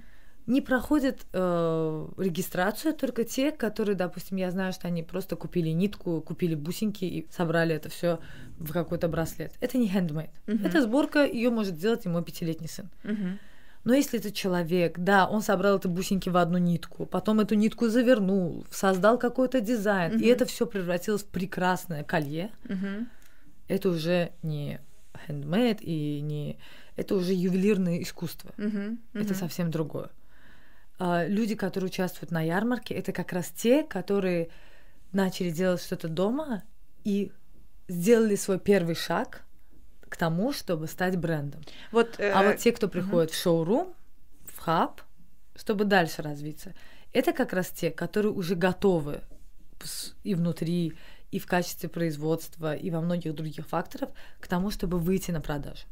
Не 0.48 0.62
проходят 0.62 1.26
э, 1.34 2.08
регистрацию 2.18 2.94
только 2.94 3.24
те, 3.24 3.52
которые, 3.52 3.96
допустим, 3.96 4.38
я 4.38 4.52
знаю, 4.52 4.74
что 4.74 4.88
они 4.88 5.02
просто 5.02 5.36
купили 5.36 5.70
нитку, 5.70 6.22
купили 6.22 6.54
бусинки 6.54 7.04
и 7.04 7.28
собрали 7.32 7.74
это 7.74 7.90
все 7.90 8.20
в 8.60 8.72
какой-то 8.72 9.08
браслет. 9.08 9.54
Это 9.60 9.80
не 9.80 9.90
handmade. 9.90 10.30
Угу. 10.48 10.68
Это 10.68 10.82
сборка, 10.84 11.26
ее 11.26 11.50
может 11.50 11.76
сделать 11.76 12.06
и 12.06 12.10
мой 12.10 12.24
пятилетний 12.24 12.70
сын. 12.70 12.90
Угу. 13.04 13.40
Но 13.86 13.94
если 13.94 14.20
это 14.20 14.32
человек, 14.32 15.00
да, 15.00 15.28
он 15.28 15.42
собрал 15.42 15.78
эти 15.78 15.88
бусинки 15.88 16.30
в 16.30 16.38
одну 16.38 16.58
нитку, 16.58 17.06
потом 17.06 17.40
эту 17.40 17.56
нитку 17.56 17.88
завернул, 17.88 18.66
создал 18.70 19.18
какой-то 19.18 19.62
дизайн, 19.62 20.16
угу. 20.16 20.24
и 20.24 20.28
это 20.28 20.46
все 20.46 20.68
превратилось 20.68 21.24
в 21.24 21.28
прекрасное 21.28 22.04
колье, 22.04 22.52
угу 22.66 23.08
это 23.68 23.90
уже 23.90 24.32
не 24.42 24.80
handmade 25.28 25.82
и 25.82 26.22
не 26.22 26.58
это 26.96 27.16
уже 27.16 27.34
ювелирное 27.34 28.02
искусство. 28.02 28.52
Uh-huh, 28.58 28.98
uh-huh. 29.14 29.22
Это 29.22 29.34
совсем 29.34 29.70
другое. 29.70 30.10
А, 30.98 31.26
люди, 31.28 31.56
которые 31.56 31.90
участвуют 31.90 32.32
на 32.32 32.42
ярмарке, 32.42 32.94
это 32.94 33.12
как 33.12 33.34
раз 33.34 33.50
те, 33.50 33.84
которые 33.84 34.50
начали 35.12 35.50
делать 35.50 35.82
что-то 35.82 36.08
дома 36.08 36.64
и 37.04 37.32
сделали 37.88 38.36
свой 38.36 38.60
первый 38.60 38.96
шаг 38.96 39.44
к 40.08 40.18
тому, 40.18 40.54
чтобы 40.54 40.88
стать 40.88 41.18
брендом. 41.18 41.62
Вот, 41.92 42.20
э... 42.20 42.32
А 42.32 42.44
вот 42.44 42.58
те, 42.58 42.72
кто 42.72 42.88
приходит 42.88 43.32
uh-huh. 43.32 43.34
в 43.34 43.42
шоурум, 43.42 43.94
в 44.46 44.60
хаб, 44.60 45.02
чтобы 45.56 45.86
дальше 45.86 46.22
развиться, 46.22 46.74
это 47.12 47.34
как 47.34 47.54
раз 47.54 47.70
те, 47.70 47.92
которые 47.92 48.32
уже 48.32 48.56
готовы 48.56 49.22
и 50.24 50.36
внутри, 50.36 50.94
и 51.36 51.40
в 51.40 51.48
качестве 51.48 51.90
производства, 51.90 52.74
и 52.74 52.90
во 52.90 53.02
многих 53.02 53.36
других 53.36 53.68
факторов 53.68 54.10
к 54.40 54.48
тому, 54.48 54.72
чтобы 54.72 55.00
выйти 55.00 55.32
на 55.32 55.42
продажу. 55.42 55.84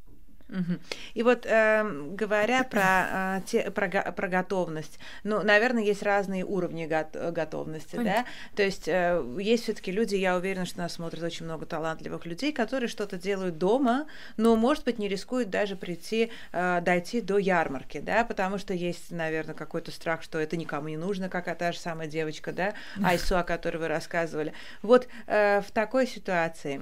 И 1.14 1.24
вот 1.24 1.46
э, 1.46 1.84
говоря 2.12 2.64
про, 2.64 3.38
э, 3.38 3.42
те, 3.46 3.72
про, 3.72 3.88
про 3.88 4.28
готовность, 4.28 5.00
ну, 5.24 5.42
наверное, 5.42 5.84
есть 5.84 6.04
разные 6.04 6.46
уровни 6.46 6.86
го- 6.86 7.32
готовности, 7.32 7.96
Понятно. 7.96 8.24
да. 8.24 8.56
То 8.56 8.64
есть 8.64 8.88
э, 8.88 9.24
есть 9.40 9.64
все-таки 9.64 9.92
люди, 9.92 10.16
я 10.16 10.36
уверена, 10.36 10.66
что 10.66 10.80
нас 10.80 10.94
смотрят 10.94 11.24
очень 11.24 11.46
много 11.46 11.66
талантливых 11.66 12.26
людей, 12.26 12.52
которые 12.52 12.88
что-то 12.88 13.18
делают 13.18 13.58
дома, 13.58 14.06
но, 14.38 14.56
может 14.56 14.84
быть, 14.84 15.00
не 15.00 15.08
рискуют 15.08 15.50
даже 15.50 15.76
прийти, 15.76 16.32
э, 16.52 16.82
дойти 16.82 17.22
до 17.22 17.38
ярмарки, 17.38 18.00
да, 18.00 18.24
потому 18.24 18.58
что 18.58 18.74
есть, 18.74 19.12
наверное, 19.12 19.56
какой-то 19.56 19.92
страх, 19.92 20.22
что 20.24 20.40
это 20.40 20.58
никому 20.58 20.88
не 20.90 20.98
нужно, 20.98 21.30
как 21.30 21.44
та 21.58 21.72
же 21.72 21.78
самая 21.80 22.08
девочка, 22.08 22.52
да, 22.52 22.74
Айсу, 23.04 23.38
о 23.38 23.44
которой 23.44 23.78
вы 23.78 23.88
рассказывали. 23.88 24.54
Вот 24.82 25.08
э, 25.28 25.62
в 25.62 25.72
такой 25.72 26.08
ситуации 26.08 26.82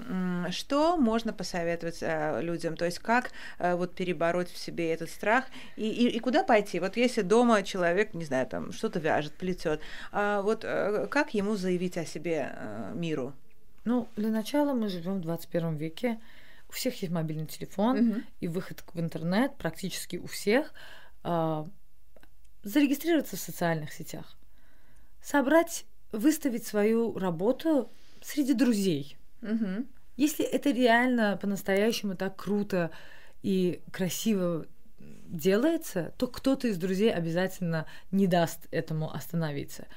что 0.52 0.98
можно 0.98 1.34
посоветовать 1.34 2.00
э, 2.02 2.42
людям? 2.42 2.78
То 2.78 2.86
есть 2.86 3.00
как 3.00 3.32
Э, 3.32 3.51
вот 3.60 3.96
перебороть 3.96 4.50
в 4.52 4.58
себе 4.58 4.94
этот 4.94 5.10
страх 5.10 5.46
и, 5.76 5.90
и, 5.90 6.08
и 6.10 6.20
куда 6.20 6.44
пойти? 6.44 6.80
Вот 6.80 6.98
если 6.98 7.22
дома 7.22 7.64
человек, 7.64 8.14
не 8.14 8.26
знаю, 8.26 8.48
там 8.48 8.72
что-то 8.72 9.00
вяжет, 9.00 9.34
плетет, 9.34 9.82
а 10.12 10.42
вот 10.42 10.64
э, 10.64 11.08
как 11.10 11.34
ему 11.34 11.56
заявить 11.56 11.98
о 11.98 12.06
себе 12.06 12.54
э, 12.54 12.92
миру? 12.96 13.34
Ну, 13.84 14.08
для 14.16 14.30
начала 14.30 14.74
мы 14.74 14.90
живем 14.90 15.16
в 15.16 15.22
21 15.22 15.76
веке. 15.76 16.20
У 16.70 16.74
всех 16.74 17.02
есть 17.02 17.12
мобильный 17.12 17.48
телефон 17.48 18.10
угу. 18.10 18.22
и 18.40 18.48
выход 18.48 18.84
в 18.94 19.00
интернет 19.00 19.56
практически 19.58 20.18
у 20.18 20.28
всех. 20.28 20.74
А, 21.24 21.68
зарегистрироваться 22.64 23.38
в 23.38 23.40
социальных 23.40 23.92
сетях, 23.92 24.38
собрать, 25.22 25.86
выставить 26.12 26.66
свою 26.66 27.18
работу 27.18 27.92
среди 28.22 28.54
друзей. 28.54 29.18
Угу. 29.42 29.86
Если 30.18 30.46
это 30.46 30.70
реально 30.72 31.38
по-настоящему 31.42 32.16
так 32.16 32.36
круто, 32.36 32.92
и 33.42 33.82
красиво 33.92 34.66
делается, 35.00 36.14
то 36.18 36.28
кто-то 36.28 36.68
из 36.68 36.78
друзей 36.78 37.14
обязательно 37.14 37.86
не 38.12 38.28
даст 38.28 38.68
этому 38.72 39.14
остановиться. 39.14 39.88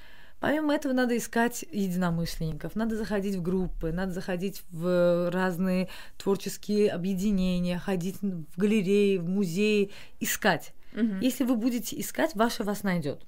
Помимо 0.41 0.75
этого 0.75 0.93
надо 0.93 1.17
искать 1.17 1.65
единомышленников, 1.71 2.77
надо 2.77 2.97
заходить 2.97 3.37
в 3.37 3.43
группы, 3.43 3.93
надо 3.93 4.13
заходить 4.13 4.63
в 4.71 5.31
разные 5.31 5.89
творческие 6.19 6.91
объединения, 6.91 7.79
ходить 7.79 8.21
в 8.21 8.45
галереи, 8.57 9.17
в 9.17 9.29
музеи, 9.29 9.91
искать. 10.21 10.75
Угу. 10.93 11.17
Если 11.21 11.45
вы 11.45 11.57
будете 11.57 11.99
искать, 11.99 12.35
ваше 12.35 12.63
вас 12.63 12.83
найдет. 12.83 13.25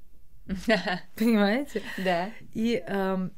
Понимаете? 1.16 1.82
Да. 2.04 2.30
И 2.54 2.82
эм, 2.86 3.32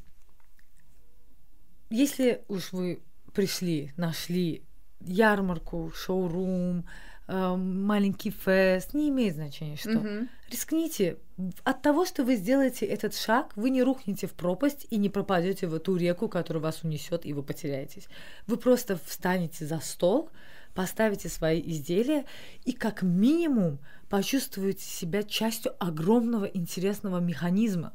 если 1.88 2.42
уж 2.48 2.72
вы 2.72 3.00
пришли, 3.32 3.92
нашли 3.96 4.64
ярмарку, 5.00 5.92
шоурум, 5.94 6.84
э, 7.26 7.56
маленький 7.56 8.30
фест, 8.30 8.94
не 8.94 9.08
имеет 9.10 9.34
значения 9.34 9.76
что. 9.76 9.90
Mm-hmm. 9.90 10.28
Рискните. 10.50 11.16
От 11.64 11.82
того, 11.82 12.04
что 12.04 12.24
вы 12.24 12.36
сделаете 12.36 12.86
этот 12.86 13.14
шаг, 13.14 13.52
вы 13.54 13.70
не 13.70 13.82
рухнете 13.82 14.26
в 14.26 14.32
пропасть 14.32 14.86
и 14.90 14.96
не 14.96 15.08
пропадете 15.08 15.66
в 15.66 15.74
эту 15.74 15.96
реку, 15.96 16.28
которая 16.28 16.62
вас 16.62 16.82
унесет, 16.82 17.24
и 17.24 17.32
вы 17.32 17.42
потеряетесь. 17.42 18.08
Вы 18.46 18.56
просто 18.56 18.98
встанете 19.04 19.66
за 19.66 19.78
стол, 19.78 20.30
поставите 20.74 21.28
свои 21.28 21.60
изделия 21.60 22.24
и 22.64 22.72
как 22.72 23.02
минимум 23.02 23.78
почувствуете 24.08 24.84
себя 24.84 25.22
частью 25.22 25.74
огромного 25.78 26.46
интересного 26.46 27.20
механизма, 27.20 27.92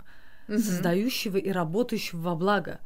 mm-hmm. 0.48 0.58
создающего 0.60 1.38
и 1.38 1.50
работающего 1.50 2.22
во 2.22 2.36
благо. 2.36 2.80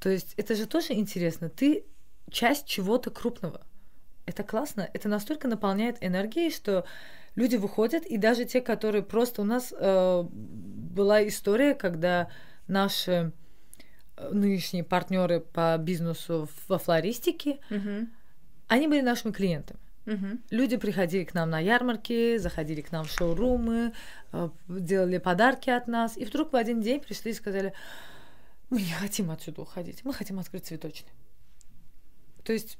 То 0.00 0.10
есть 0.10 0.34
это 0.36 0.54
же 0.54 0.66
тоже 0.66 0.94
интересно. 0.94 1.48
Ты 1.48 1.84
часть 2.30 2.66
чего-то 2.66 3.10
крупного. 3.10 3.62
Это 4.26 4.42
классно, 4.42 4.88
это 4.92 5.08
настолько 5.08 5.48
наполняет 5.48 5.96
энергией, 6.00 6.50
что 6.50 6.84
люди 7.34 7.56
выходят, 7.56 8.04
и 8.04 8.16
даже 8.16 8.44
те, 8.44 8.60
которые 8.60 9.02
просто 9.02 9.42
у 9.42 9.44
нас 9.44 9.72
э, 9.76 10.22
была 10.30 11.26
история, 11.26 11.74
когда 11.74 12.28
наши 12.68 13.32
э, 14.16 14.28
нынешние 14.32 14.84
партнеры 14.84 15.40
по 15.40 15.76
бизнесу 15.78 16.48
во 16.68 16.78
флористике, 16.78 17.58
угу. 17.70 18.06
они 18.68 18.86
были 18.86 19.00
нашими 19.00 19.32
клиентами. 19.32 19.80
Угу. 20.06 20.38
Люди 20.50 20.76
приходили 20.76 21.24
к 21.24 21.32
нам 21.32 21.50
на 21.50 21.60
ярмарки, 21.60 22.36
заходили 22.38 22.80
к 22.80 22.90
нам 22.90 23.04
в 23.04 23.10
шоурумы, 23.10 23.92
э, 24.32 24.48
делали 24.68 25.18
подарки 25.18 25.70
от 25.70 25.86
нас, 25.86 26.16
и 26.16 26.24
вдруг 26.24 26.52
в 26.52 26.56
один 26.56 26.80
день 26.80 27.00
пришли 27.00 27.30
и 27.30 27.34
сказали, 27.34 27.72
мы 28.70 28.80
не 28.80 28.92
хотим 28.92 29.30
отсюда 29.30 29.62
уходить, 29.62 30.04
мы 30.04 30.12
хотим 30.12 30.38
открыть 30.38 30.66
цветочный. 30.66 31.12
То 32.44 32.52
есть 32.52 32.78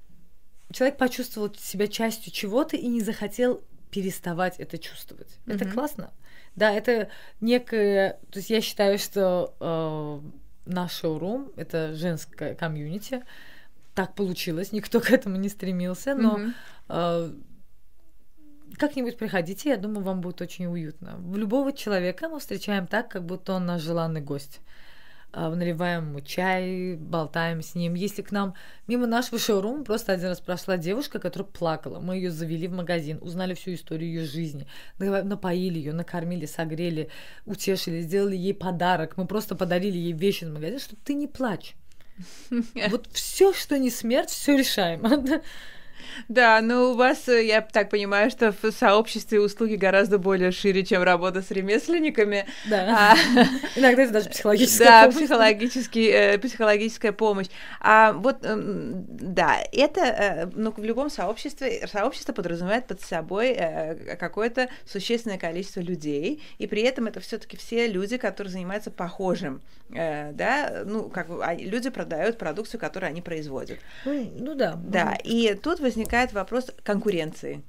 человек 0.72 0.96
почувствовал 0.98 1.54
себя 1.54 1.86
частью 1.86 2.32
чего-то 2.32 2.76
и 2.76 2.86
не 2.86 3.00
захотел 3.00 3.62
переставать 3.90 4.58
это 4.58 4.78
чувствовать. 4.78 5.38
Mm-hmm. 5.46 5.54
Это 5.54 5.70
классно. 5.70 6.10
Да, 6.56 6.72
это 6.72 7.08
некое... 7.40 8.18
То 8.30 8.38
есть 8.38 8.50
я 8.50 8.60
считаю, 8.60 8.98
что 8.98 9.54
э, 9.60 10.70
наш 10.70 10.92
шоурум— 10.92 11.52
это 11.56 11.94
женское 11.94 12.54
комьюнити. 12.54 13.22
Так 13.94 14.14
получилось, 14.14 14.72
никто 14.72 15.00
к 15.00 15.10
этому 15.10 15.36
не 15.36 15.48
стремился, 15.48 16.14
но 16.14 16.38
mm-hmm. 16.38 16.52
э, 16.88 17.32
как-нибудь 18.78 19.18
приходите, 19.18 19.70
я 19.70 19.76
думаю, 19.76 20.04
вам 20.04 20.20
будет 20.20 20.40
очень 20.40 20.66
уютно. 20.66 21.20
Любого 21.34 21.72
человека 21.72 22.28
мы 22.28 22.40
встречаем 22.40 22.86
так, 22.86 23.10
как 23.10 23.24
будто 23.24 23.52
он 23.54 23.66
наш 23.66 23.82
желанный 23.82 24.20
гость. 24.20 24.60
А, 25.34 25.48
наливаем 25.48 26.10
ему 26.10 26.20
чай, 26.20 26.94
болтаем 26.96 27.62
с 27.62 27.74
ним. 27.74 27.94
Если 27.94 28.20
к 28.20 28.32
нам 28.32 28.54
мимо 28.86 29.06
нашего 29.06 29.38
шоурума 29.38 29.82
просто 29.82 30.12
один 30.12 30.28
раз 30.28 30.40
прошла 30.40 30.76
девушка, 30.76 31.18
которая 31.18 31.48
плакала, 31.48 32.00
мы 32.00 32.16
ее 32.16 32.30
завели 32.30 32.68
в 32.68 32.72
магазин, 32.72 33.18
узнали 33.22 33.54
всю 33.54 33.72
историю 33.72 34.10
ее 34.10 34.24
жизни, 34.26 34.66
напоили 34.98 35.78
ее, 35.78 35.94
накормили, 35.94 36.44
согрели, 36.44 37.08
утешили, 37.46 38.02
сделали 38.02 38.36
ей 38.36 38.52
подарок. 38.52 39.16
Мы 39.16 39.26
просто 39.26 39.54
подарили 39.54 39.96
ей 39.96 40.12
вещи 40.12 40.44
в 40.44 40.52
магазин, 40.52 40.78
что 40.78 40.96
ты 40.96 41.14
не 41.14 41.26
плачь. 41.26 41.74
Вот 42.90 43.08
все, 43.12 43.54
что 43.54 43.78
не 43.78 43.88
смерть, 43.90 44.28
все 44.28 44.54
решаемо. 44.54 45.24
Да, 46.28 46.60
но 46.60 46.90
у 46.90 46.94
вас, 46.94 47.28
э, 47.28 47.44
я 47.46 47.60
так 47.60 47.90
понимаю, 47.90 48.30
что 48.30 48.52
в 48.52 48.70
сообществе 48.72 49.40
услуги 49.40 49.74
гораздо 49.74 50.18
более 50.18 50.52
шире, 50.52 50.84
чем 50.84 51.02
работа 51.02 51.42
с 51.42 51.50
ремесленниками. 51.50 52.46
Да. 52.68 53.12
А, 53.12 53.16
Иногда 53.76 54.02
это 54.02 54.12
даже 54.12 54.30
психологическая 54.30 54.88
да, 54.88 55.00
помощь. 55.02 55.16
Психологический, 55.16 56.06
э, 56.08 56.38
психологическая 56.38 57.12
помощь. 57.12 57.48
А 57.80 58.12
вот, 58.12 58.38
э, 58.42 58.54
да, 58.56 59.58
это, 59.72 60.00
э, 60.00 60.46
ну, 60.54 60.72
в 60.76 60.84
любом 60.84 61.10
сообществе, 61.10 61.86
сообщество 61.86 62.32
подразумевает 62.32 62.86
под 62.86 63.00
собой 63.00 63.54
э, 63.56 64.16
какое-то 64.16 64.68
существенное 64.86 65.38
количество 65.38 65.80
людей, 65.80 66.42
и 66.58 66.66
при 66.66 66.82
этом 66.82 67.06
это 67.06 67.20
все-таки 67.20 67.56
все 67.56 67.86
люди, 67.86 68.16
которые 68.16 68.52
занимаются 68.52 68.90
похожим, 68.90 69.62
э, 69.94 70.32
да, 70.32 70.82
ну, 70.84 71.08
как 71.08 71.28
а, 71.30 71.54
люди 71.54 71.90
продают 71.90 72.38
продукцию, 72.38 72.80
которую 72.80 73.08
они 73.08 73.22
производят. 73.22 73.78
Ну, 74.04 74.32
ну 74.38 74.54
да. 74.54 74.78
Да, 74.82 75.18
и 75.22 75.54
тут 75.54 75.80
возникает 75.80 76.01
вопрос 76.32 76.70
конкуренции. 76.82 77.62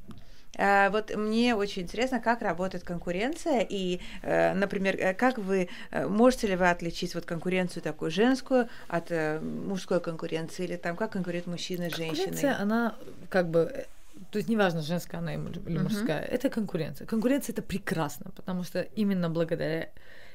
А, 0.58 0.90
вот 0.92 1.16
мне 1.16 1.56
очень 1.56 1.84
интересно, 1.84 2.20
как 2.20 2.42
работает 2.42 2.84
конкуренция, 2.84 3.66
и, 3.68 4.00
э, 4.22 4.54
например, 4.54 4.96
э, 5.00 5.14
как 5.16 5.40
вы 5.40 5.70
э, 5.90 6.08
можете 6.08 6.48
ли 6.48 6.56
вы 6.56 6.70
отличить 6.70 7.16
вот 7.16 7.26
конкуренцию 7.26 7.82
такую 7.82 8.12
женскую 8.12 8.70
от 8.88 9.10
мужской 9.42 10.00
конкуренции, 10.00 10.66
или 10.66 10.76
там 10.76 10.96
как 10.96 11.14
конкурируют 11.14 11.48
мужчины 11.48 11.90
с 11.90 11.96
женщиной? 11.96 12.26
Конкуренция, 12.26 12.60
она 12.60 12.96
как 13.30 13.50
бы 13.50 13.88
то 14.30 14.38
есть 14.38 14.48
неважно, 14.48 14.82
женская 14.82 15.18
она 15.18 15.34
или 15.34 15.78
мужская, 15.78 16.22
uh-huh. 16.22 16.32
это 16.32 16.50
конкуренция. 16.50 17.06
Конкуренция 17.06 17.54
это 17.54 17.62
прекрасно, 17.62 18.32
потому 18.36 18.64
что 18.64 18.82
именно 18.96 19.30
благодаря 19.30 19.90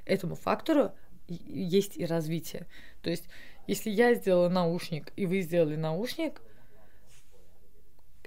этому 0.04 0.34
фактору 0.34 0.92
есть 1.28 1.96
и 1.96 2.04
развитие. 2.04 2.66
То 3.02 3.10
есть, 3.10 3.24
если 3.66 3.90
я 3.90 4.14
сделала 4.14 4.48
наушник, 4.48 5.12
и 5.16 5.26
вы 5.26 5.42
сделали 5.42 5.76
наушник, 5.76 6.40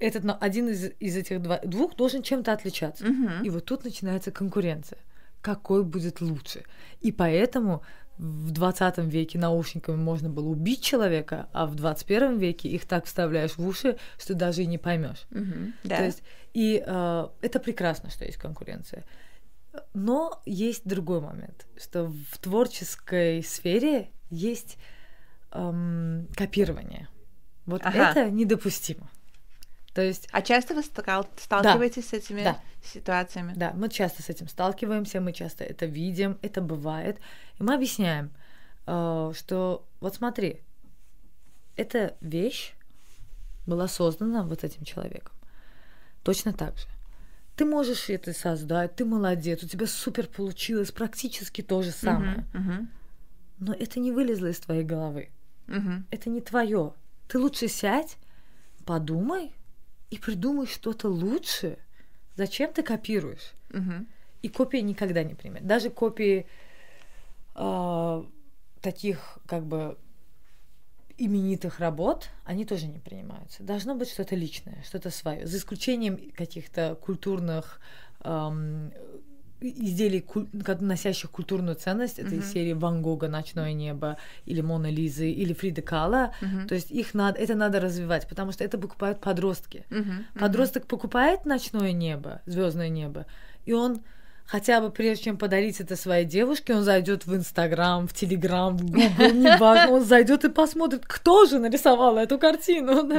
этот 0.01 0.25
один 0.41 0.69
из, 0.69 0.91
из 0.99 1.15
этих 1.15 1.41
два, 1.41 1.59
двух 1.59 1.95
должен 1.95 2.23
чем-то 2.23 2.51
отличаться. 2.51 3.05
Угу. 3.05 3.45
И 3.45 3.49
вот 3.49 3.65
тут 3.65 3.83
начинается 3.83 4.31
конкуренция. 4.31 4.99
Какой 5.41 5.83
будет 5.83 6.21
лучше? 6.21 6.63
И 6.99 7.11
поэтому 7.11 7.83
в 8.17 8.51
20 8.51 8.97
веке 8.99 9.39
наушниками 9.39 9.95
можно 9.95 10.29
было 10.29 10.47
убить 10.47 10.81
человека, 10.81 11.49
а 11.53 11.65
в 11.65 11.75
21 11.75 12.37
веке 12.37 12.69
их 12.69 12.85
так 12.85 13.05
вставляешь 13.05 13.57
в 13.57 13.65
уши, 13.65 13.97
что 14.19 14.33
даже 14.33 14.63
и 14.63 14.67
не 14.67 14.77
поймешь. 14.77 15.25
Угу, 15.31 15.73
да. 15.85 15.97
То 15.97 16.05
есть, 16.05 16.23
и 16.53 16.83
э, 16.85 17.27
это 17.41 17.59
прекрасно, 17.59 18.09
что 18.09 18.25
есть 18.25 18.37
конкуренция. 18.37 19.05
Но 19.93 20.41
есть 20.45 20.85
другой 20.85 21.21
момент, 21.21 21.65
что 21.77 22.11
в 22.31 22.37
творческой 22.39 23.41
сфере 23.41 24.09
есть 24.29 24.77
эм, 25.51 26.27
копирование. 26.35 27.07
Вот 27.65 27.81
ага. 27.85 28.11
это 28.11 28.29
недопустимо. 28.29 29.09
То 29.93 30.01
есть... 30.01 30.27
А 30.31 30.41
часто 30.41 30.73
вы 30.73 30.83
сталкиваетесь 30.83 32.03
да, 32.03 32.09
с 32.09 32.13
этими 32.13 32.43
да, 32.43 32.59
ситуациями? 32.83 33.53
Да, 33.55 33.73
мы 33.75 33.89
часто 33.89 34.23
с 34.23 34.29
этим 34.29 34.47
сталкиваемся, 34.47 35.19
мы 35.19 35.33
часто 35.33 35.63
это 35.63 35.85
видим, 35.85 36.37
это 36.41 36.61
бывает. 36.61 37.19
И 37.59 37.63
мы 37.63 37.73
объясняем, 37.73 38.31
э, 38.87 39.33
что 39.35 39.85
вот 39.99 40.15
смотри, 40.15 40.61
эта 41.75 42.15
вещь 42.21 42.73
была 43.65 43.87
создана 43.87 44.43
вот 44.43 44.63
этим 44.63 44.85
человеком. 44.85 45.33
Точно 46.23 46.53
так 46.53 46.77
же. 46.77 46.87
Ты 47.55 47.65
можешь 47.65 48.09
это 48.09 48.33
создать, 48.33 48.95
ты 48.95 49.03
молодец, 49.03 49.61
у 49.61 49.67
тебя 49.67 49.87
супер 49.87 50.27
получилось, 50.27 50.91
практически 50.91 51.61
то 51.61 51.81
же 51.81 51.91
самое. 51.91 52.45
Uh-huh, 52.53 52.61
uh-huh. 52.61 52.87
Но 53.59 53.73
это 53.73 53.99
не 53.99 54.11
вылезло 54.11 54.47
из 54.47 54.59
твоей 54.59 54.83
головы. 54.83 55.29
Uh-huh. 55.67 56.03
Это 56.11 56.29
не 56.29 56.41
твое. 56.41 56.93
Ты 57.27 57.39
лучше 57.39 57.67
сядь, 57.67 58.17
подумай, 58.85 59.53
и 60.11 60.17
придумай 60.19 60.67
что-то 60.67 61.09
лучше. 61.09 61.77
Зачем 62.35 62.71
ты 62.71 62.83
копируешь? 62.83 63.53
Угу. 63.71 64.05
И 64.43 64.49
копия 64.49 64.81
никогда 64.81 65.23
не 65.23 65.33
примет. 65.33 65.65
Даже 65.65 65.89
копии 65.89 66.45
э, 67.55 68.23
таких 68.81 69.39
как 69.47 69.65
бы 69.65 69.97
именитых 71.17 71.79
работ, 71.79 72.29
они 72.45 72.65
тоже 72.65 72.87
не 72.87 72.99
принимаются. 72.99 73.63
Должно 73.63 73.95
быть 73.95 74.09
что-то 74.09 74.35
личное, 74.35 74.83
что-то 74.83 75.09
свое. 75.11 75.45
За 75.47 75.57
исключением 75.57 76.31
каких-то 76.31 76.95
культурных 76.95 77.79
эм, 78.23 78.91
изделий, 79.61 80.25
носящих 80.79 81.29
культурную 81.31 81.75
ценность, 81.75 82.19
это 82.19 82.35
из 82.35 82.51
серии 82.51 82.73
Ван 82.73 83.01
Гога. 83.01 83.27
«Ночное 83.27 83.73
небо» 83.73 84.17
или 84.45 84.61
Мона 84.61 84.89
Лизы 84.89 85.29
или 85.29 85.53
Фрида 85.53 85.81
Кала. 85.81 86.33
То 86.67 86.75
есть 86.75 86.91
их 86.91 87.13
надо, 87.13 87.39
это 87.39 87.55
надо 87.55 87.79
развивать, 87.79 88.27
потому 88.27 88.51
что 88.51 88.63
это 88.63 88.77
покупают 88.77 89.21
подростки. 89.21 89.85
Подросток 90.39 90.87
покупает 90.87 91.45
«Ночное 91.45 91.91
небо», 91.93 92.41
«Звездное 92.45 92.89
небо», 92.89 93.25
и 93.65 93.73
он 93.73 94.01
хотя 94.45 94.81
бы 94.81 94.91
прежде 94.91 95.25
чем 95.25 95.37
подарить 95.37 95.79
это 95.79 95.95
своей 95.95 96.25
девушке, 96.25 96.73
он 96.75 96.83
зайдет 96.83 97.25
в 97.25 97.35
Инстаграм, 97.35 98.07
в 98.07 98.13
Телеграм, 98.13 98.77
в 98.77 98.85
Гугл, 98.85 99.33
неважно, 99.33 99.93
он 99.93 100.03
зайдет 100.03 100.43
и 100.45 100.49
посмотрит, 100.49 101.03
кто 101.05 101.45
же 101.45 101.59
нарисовал 101.59 102.17
эту 102.17 102.37
картину. 102.37 103.09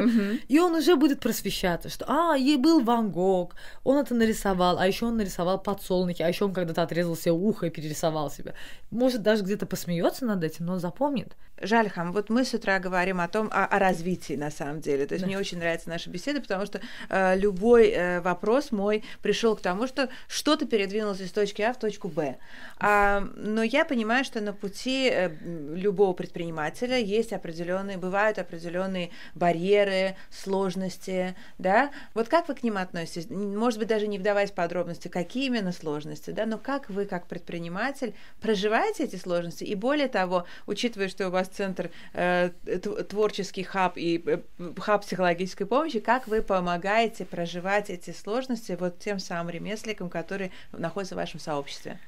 И 0.48 0.58
он 0.58 0.74
уже 0.74 0.96
будет 0.96 1.20
просвещаться, 1.20 1.88
что, 1.88 2.04
а, 2.08 2.36
ей 2.36 2.56
был 2.56 2.80
Ван 2.80 3.10
Гог, 3.10 3.54
он 3.84 3.98
это 3.98 4.14
нарисовал, 4.14 4.78
а 4.78 4.86
еще 4.86 5.06
он 5.06 5.16
нарисовал 5.16 5.58
подсолнухи, 5.60 6.22
а 6.22 6.28
еще 6.28 6.44
он 6.44 6.52
когда-то 6.52 6.82
отрезал 6.82 7.16
себе 7.16 7.32
ухо 7.32 7.66
и 7.66 7.70
перерисовал 7.70 8.30
себя. 8.30 8.54
Может, 8.90 9.22
даже 9.22 9.42
где-то 9.42 9.66
посмеется 9.66 10.24
над 10.26 10.44
этим, 10.44 10.66
но 10.66 10.78
запомнит. 10.78 11.36
Жальхам, 11.62 12.12
вот 12.12 12.28
мы 12.28 12.44
с 12.44 12.54
утра 12.54 12.78
говорим 12.80 13.20
о 13.20 13.28
том, 13.28 13.48
о, 13.52 13.64
о 13.64 13.78
развитии 13.78 14.34
на 14.34 14.50
самом 14.50 14.80
деле. 14.80 15.06
То 15.06 15.14
есть 15.14 15.22
да. 15.22 15.28
мне 15.28 15.38
очень 15.38 15.58
нравится 15.58 15.88
наша 15.88 16.10
беседа, 16.10 16.40
потому 16.40 16.66
что 16.66 16.80
э, 17.08 17.38
любой 17.38 17.90
э, 17.90 18.20
вопрос 18.20 18.72
мой 18.72 19.04
пришел 19.22 19.54
к 19.54 19.60
тому, 19.60 19.86
что 19.86 20.08
что-то 20.26 20.66
передвинулось 20.66 21.11
из 21.20 21.32
точки 21.32 21.62
А 21.62 21.72
в 21.72 21.78
точку 21.78 22.08
Б. 22.08 22.36
А, 22.78 23.20
но 23.36 23.62
я 23.62 23.84
понимаю, 23.84 24.24
что 24.24 24.40
на 24.40 24.52
пути 24.52 25.08
э, 25.10 25.30
любого 25.74 26.12
предпринимателя 26.12 26.98
есть 26.98 27.32
определенные, 27.32 27.98
бывают 27.98 28.38
определенные 28.38 29.10
барьеры, 29.34 30.16
сложности, 30.30 31.34
да. 31.58 31.90
Вот 32.14 32.28
как 32.28 32.48
вы 32.48 32.54
к 32.54 32.62
ним 32.62 32.76
относитесь? 32.78 33.30
Может 33.30 33.78
быть, 33.78 33.88
даже 33.88 34.06
не 34.06 34.18
вдаваясь 34.18 34.50
в 34.50 34.54
подробности, 34.54 35.08
какие 35.08 35.46
именно 35.46 35.72
сложности, 35.72 36.30
да, 36.30 36.46
но 36.46 36.58
как 36.58 36.90
вы, 36.90 37.04
как 37.04 37.26
предприниматель, 37.26 38.14
проживаете 38.40 39.04
эти 39.04 39.16
сложности? 39.16 39.64
И 39.64 39.74
более 39.74 40.08
того, 40.08 40.46
учитывая, 40.66 41.08
что 41.08 41.28
у 41.28 41.30
вас 41.30 41.48
центр 41.48 41.90
э, 42.14 42.50
творческий 43.08 43.62
хаб 43.62 43.96
и 43.96 44.22
э, 44.24 44.38
хаб 44.78 45.02
психологической 45.02 45.66
помощи, 45.66 46.00
как 46.00 46.28
вы 46.28 46.42
помогаете 46.42 47.24
проживать 47.24 47.90
эти 47.90 48.10
сложности 48.10 48.76
вот 48.78 48.98
тем 48.98 49.18
самым 49.18 49.50
ремесленникам, 49.50 50.08
которые 50.08 50.50
находятся 50.72 51.01
в 51.10 51.16
вашем 51.16 51.40
сообществе? 51.40 51.98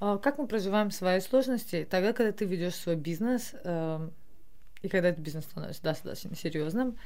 А 0.00 0.18
как 0.18 0.38
мы 0.38 0.46
проживаем 0.46 0.90
свои 0.90 1.20
сложности? 1.20 1.86
Тогда, 1.88 2.12
когда 2.12 2.32
ты 2.32 2.44
ведешь 2.44 2.74
свой 2.74 2.96
бизнес, 2.96 3.54
э, 3.64 4.08
и 4.82 4.88
когда 4.88 5.08
этот 5.08 5.22
бизнес 5.22 5.44
становится 5.44 5.82
достаточно 5.82 6.36
серьезным, 6.36 6.96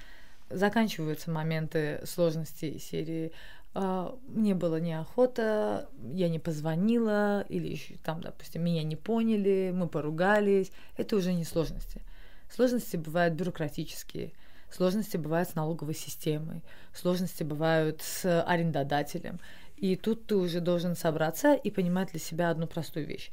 заканчиваются 0.51 1.31
моменты 1.31 2.01
сложностей 2.05 2.79
серии 2.79 3.33
э, 3.74 4.11
мне 4.29 4.55
было 4.55 4.81
неохота, 4.81 5.88
я 6.12 6.29
не 6.29 6.38
позвонила, 6.38 7.42
или 7.48 7.68
еще 7.68 7.94
там, 8.03 8.20
допустим, 8.20 8.64
меня 8.64 8.83
не 8.83 8.96
поняли, 8.96 9.72
мы 9.74 9.88
поругались. 9.88 10.72
Это 10.96 11.16
уже 11.16 11.33
не 11.33 11.44
сложности. 11.44 12.03
Сложности 12.51 12.96
бывают 12.96 13.35
бюрократические, 13.35 14.33
сложности 14.70 15.16
бывают 15.18 15.51
с 15.51 15.55
налоговой 15.55 15.94
системой, 15.94 16.62
сложности 16.94 17.42
бывают 17.42 18.03
с 18.03 18.42
арендодателем. 18.42 19.38
И 19.81 19.95
тут 19.95 20.27
ты 20.27 20.35
уже 20.35 20.61
должен 20.61 20.97
собраться 20.97 21.55
и 21.55 21.71
понимать 21.71 22.11
для 22.11 22.19
себя 22.19 22.51
одну 22.51 22.67
простую 22.67 23.07
вещь. 23.07 23.31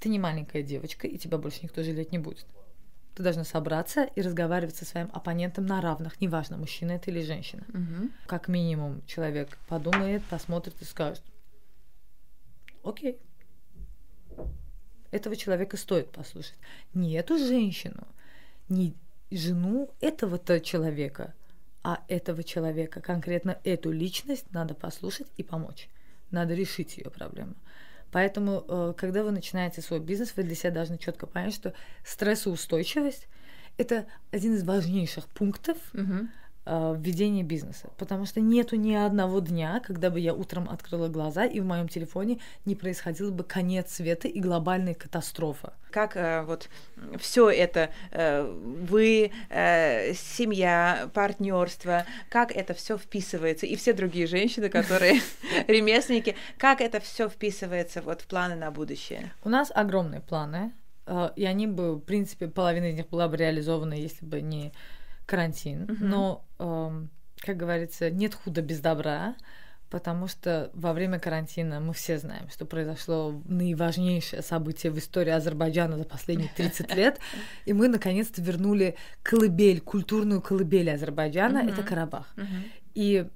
Ты 0.00 0.08
не 0.08 0.18
маленькая 0.18 0.62
девочка, 0.62 1.06
и 1.06 1.18
тебя 1.18 1.36
больше 1.36 1.60
никто 1.62 1.82
жалеть 1.82 2.12
не 2.12 2.18
будет. 2.18 2.46
Ты 3.14 3.22
должна 3.22 3.44
собраться 3.44 4.04
и 4.04 4.22
разговаривать 4.22 4.76
со 4.76 4.86
своим 4.86 5.10
оппонентом 5.12 5.66
на 5.66 5.82
равных, 5.82 6.20
неважно, 6.20 6.56
мужчина 6.56 6.92
это 6.92 7.10
или 7.10 7.20
женщина. 7.20 7.64
Угу. 7.68 8.10
Как 8.26 8.48
минимум 8.48 9.02
человек 9.06 9.58
подумает, 9.68 10.24
посмотрит 10.24 10.80
и 10.80 10.84
скажет, 10.84 11.22
окей, 12.82 13.18
этого 15.10 15.36
человека 15.36 15.76
стоит 15.76 16.10
послушать. 16.10 16.56
Не 16.94 17.12
эту 17.14 17.36
женщину, 17.36 18.06
не 18.68 18.94
жену 19.30 19.90
этого-то 20.00 20.60
человека, 20.60 21.34
а 21.88 22.04
этого 22.06 22.44
человека, 22.44 23.00
конкретно 23.00 23.58
эту 23.64 23.90
личность, 23.90 24.44
надо 24.52 24.74
послушать 24.74 25.26
и 25.38 25.42
помочь. 25.42 25.88
Надо 26.30 26.52
решить 26.52 26.98
ее 26.98 27.08
проблему. 27.08 27.54
Поэтому, 28.12 28.62
э, 28.68 28.92
когда 28.94 29.24
вы 29.24 29.30
начинаете 29.30 29.80
свой 29.80 29.98
бизнес, 29.98 30.34
вы 30.36 30.42
для 30.42 30.54
себя 30.54 30.70
должны 30.70 30.98
четко 30.98 31.26
понять, 31.26 31.54
что 31.54 31.72
стрессоустойчивость 32.04 33.26
это 33.78 34.04
один 34.30 34.54
из 34.56 34.64
важнейших 34.64 35.28
пунктов 35.28 35.78
угу. 35.94 36.28
Э, 36.70 36.94
введения 36.98 37.42
бизнеса, 37.42 37.88
потому 37.96 38.26
что 38.26 38.42
нету 38.42 38.76
ни 38.76 38.92
одного 38.92 39.40
дня, 39.40 39.80
когда 39.86 40.10
бы 40.10 40.20
я 40.20 40.34
утром 40.34 40.68
открыла 40.68 41.08
глаза 41.08 41.46
и 41.46 41.60
в 41.60 41.64
моем 41.64 41.88
телефоне 41.88 42.40
не 42.66 42.74
происходил 42.74 43.30
бы 43.32 43.42
конец 43.42 43.94
света 43.94 44.28
и 44.28 44.38
глобальная 44.38 44.92
катастрофа. 44.92 45.72
Как 45.90 46.14
э, 46.14 46.42
вот 46.42 46.68
все 47.18 47.48
это 47.48 47.88
э, 48.10 48.42
вы, 48.42 49.30
э, 49.48 50.12
семья, 50.12 51.08
партнерство, 51.14 52.04
как 52.28 52.54
это 52.54 52.74
все 52.74 52.98
вписывается 52.98 53.64
и 53.64 53.74
все 53.74 53.94
другие 53.94 54.26
женщины, 54.26 54.68
которые 54.68 55.22
ремесленники, 55.68 56.36
как 56.58 56.82
это 56.82 57.00
все 57.00 57.30
вписывается 57.30 58.02
вот 58.02 58.20
в 58.20 58.26
планы 58.26 58.56
на 58.56 58.70
будущее? 58.70 59.32
У 59.42 59.48
нас 59.48 59.72
огромные 59.74 60.20
планы, 60.20 60.72
э, 61.06 61.30
и 61.34 61.46
они 61.46 61.66
бы, 61.66 61.94
в 61.94 62.00
принципе, 62.00 62.46
половина 62.46 62.90
из 62.90 62.94
них 62.94 63.08
была 63.08 63.26
бы 63.26 63.38
реализована, 63.38 63.94
если 63.94 64.26
бы 64.26 64.42
не 64.42 64.70
карантин, 65.28 65.82
угу. 65.82 65.96
но, 66.00 66.44
эм, 66.58 67.10
как 67.38 67.58
говорится, 67.58 68.10
нет 68.10 68.34
худа 68.34 68.62
без 68.62 68.80
добра, 68.80 69.36
потому 69.90 70.26
что 70.26 70.70
во 70.72 70.94
время 70.94 71.18
карантина 71.18 71.80
мы 71.80 71.92
все 71.92 72.18
знаем, 72.18 72.48
что 72.48 72.64
произошло 72.64 73.40
наиважнейшее 73.44 74.42
событие 74.42 74.90
в 74.90 74.98
истории 74.98 75.30
Азербайджана 75.30 75.98
за 75.98 76.04
последние 76.04 76.50
30 76.56 76.94
лет, 76.94 77.20
и 77.66 77.74
мы 77.74 77.88
наконец-то 77.88 78.40
вернули 78.40 78.96
колыбель, 79.22 79.80
культурную 79.80 80.40
колыбель 80.40 80.90
Азербайджана, 80.90 81.58
это 81.58 81.82
Карабах. 81.82 82.34
И 82.94 83.26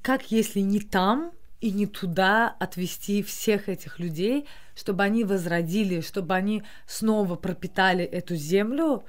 как 0.00 0.30
если 0.30 0.60
не 0.60 0.78
там 0.78 1.32
и 1.60 1.72
не 1.72 1.86
туда 1.86 2.54
отвести 2.60 3.24
всех 3.24 3.68
этих 3.68 3.98
людей, 3.98 4.46
чтобы 4.76 5.02
они 5.02 5.24
возродили, 5.24 6.00
чтобы 6.02 6.34
они 6.34 6.62
снова 6.86 7.34
пропитали 7.34 8.04
эту 8.04 8.36
землю, 8.36 9.04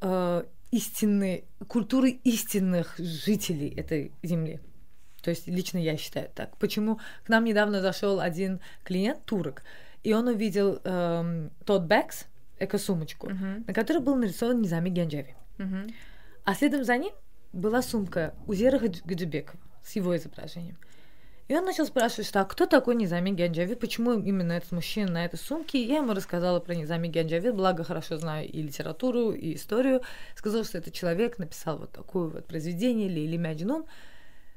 э, 0.00 0.44
истинной, 0.70 1.44
культуры 1.66 2.10
истинных 2.24 2.94
жителей 2.98 3.68
этой 3.68 4.12
земли. 4.22 4.60
То 5.22 5.30
есть 5.30 5.46
лично 5.48 5.78
я 5.78 5.96
считаю 5.96 6.28
так. 6.34 6.56
Почему 6.58 7.00
к 7.24 7.28
нам 7.28 7.44
недавно 7.44 7.80
зашел 7.80 8.20
один 8.20 8.60
клиент 8.84 9.24
турок, 9.24 9.62
и 10.02 10.12
он 10.12 10.28
увидел 10.28 10.80
эм, 10.84 11.50
тот 11.64 11.82
бэкс, 11.82 12.26
эко-сумочку, 12.58 13.28
uh-huh. 13.28 13.64
на 13.66 13.74
которой 13.74 13.98
был 13.98 14.16
нарисован 14.16 14.60
Низами 14.60 14.90
Генджави. 14.90 15.34
Uh-huh. 15.58 15.92
А 16.44 16.54
следом 16.54 16.84
за 16.84 16.96
ним 16.96 17.12
была 17.52 17.82
сумка 17.82 18.34
Узера 18.46 18.78
Гаджибекова 18.78 19.60
с 19.84 19.96
его 19.96 20.16
изображением. 20.16 20.76
И 21.48 21.56
он 21.56 21.64
начал 21.64 21.86
спрашивать, 21.86 22.26
что 22.26 22.42
а 22.42 22.44
кто 22.44 22.66
такой 22.66 22.94
Низами 22.94 23.30
Гянджави, 23.30 23.74
почему 23.74 24.12
именно 24.12 24.52
этот 24.52 24.70
мужчина 24.70 25.12
на 25.12 25.24
этой 25.24 25.38
сумке. 25.38 25.82
Я 25.82 25.96
ему 25.96 26.12
рассказала 26.12 26.60
про 26.60 26.74
Низами 26.74 27.08
Гянджави, 27.08 27.50
благо 27.52 27.84
хорошо 27.84 28.18
знаю 28.18 28.46
и 28.46 28.62
литературу, 28.62 29.32
и 29.32 29.54
историю. 29.54 30.02
Сказала, 30.36 30.64
что 30.64 30.76
этот 30.76 30.92
человек 30.92 31.38
написал 31.38 31.78
вот 31.78 31.90
такое 31.90 32.28
вот 32.28 32.46
произведение, 32.46 33.08
Лили 33.08 33.38
Мяджнун. 33.38 33.86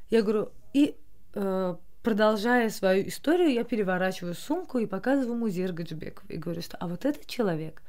Я 0.09 0.21
говорю, 0.21 0.49
и 0.73 0.97
э, 1.33 1.75
продолжая 2.03 2.69
свою 2.69 3.07
историю, 3.07 3.53
я 3.53 3.63
переворачиваю 3.63 4.33
сумку 4.33 4.77
и 4.77 4.85
показываю 4.85 5.37
музей 5.37 5.67
Гаджибеков. 5.67 6.29
И 6.29 6.35
говорю, 6.35 6.61
что 6.61 6.75
а 6.75 6.89
вот 6.89 7.05
этот 7.05 7.25
человек 7.25 7.81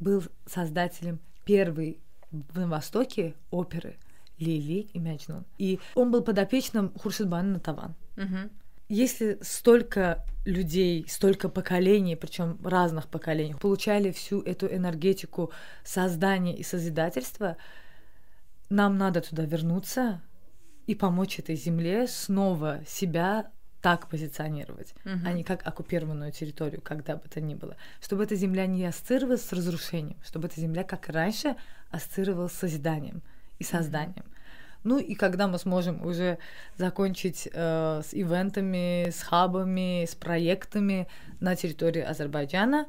был 0.00 0.24
создателем 0.46 1.20
первой 1.44 2.00
на 2.32 2.66
Востоке 2.66 3.34
оперы– 3.52 3.96
Лили 4.40 4.88
и 4.92 4.98
Мяджнун. 4.98 5.44
И 5.58 5.78
он 5.94 6.10
был 6.10 6.22
подопечным 6.22 6.92
Хуршидбана 6.98 7.54
Натаван. 7.54 7.94
Угу. 8.20 8.50
Если 8.88 9.38
столько 9.40 10.24
людей, 10.44 11.06
столько 11.08 11.48
поколений, 11.48 12.16
причем 12.16 12.58
разных 12.64 13.08
поколений, 13.08 13.54
получали 13.54 14.10
всю 14.10 14.40
эту 14.42 14.66
энергетику 14.66 15.52
создания 15.84 16.56
и 16.56 16.62
созидательства, 16.62 17.56
нам 18.68 18.98
надо 18.98 19.20
туда 19.20 19.44
вернуться 19.44 20.20
и 20.86 20.94
помочь 20.94 21.38
этой 21.38 21.56
земле 21.56 22.08
снова 22.08 22.80
себя 22.86 23.50
так 23.80 24.08
позиционировать, 24.08 24.94
uh 25.04 25.18
а 25.24 25.32
не 25.32 25.42
как 25.42 25.66
оккупированную 25.66 26.32
территорию, 26.32 26.82
когда 26.82 27.16
бы 27.16 27.28
то 27.28 27.40
ни 27.40 27.54
было. 27.54 27.76
Чтобы 28.02 28.24
эта 28.24 28.34
земля 28.34 28.66
не 28.66 28.84
ассоциировалась 28.84 29.42
с 29.42 29.52
разрушением, 29.52 30.18
чтобы 30.22 30.48
эта 30.48 30.60
земля, 30.60 30.84
как 30.84 31.08
и 31.08 31.12
раньше, 31.12 31.56
ассоциировалась 31.90 32.52
с 32.52 32.58
созиданием 32.58 33.22
и 33.58 33.64
созданием. 33.64 34.24
uh 34.24 34.39
ну 34.84 34.98
и 34.98 35.14
когда 35.14 35.46
мы 35.46 35.58
сможем 35.58 36.04
уже 36.04 36.38
закончить 36.76 37.48
э, 37.52 38.02
с 38.04 38.14
ивентами, 38.14 39.10
с 39.10 39.22
хабами, 39.22 40.04
с 40.06 40.14
проектами 40.14 41.06
на 41.40 41.56
территории 41.56 42.02
Азербайджана, 42.02 42.86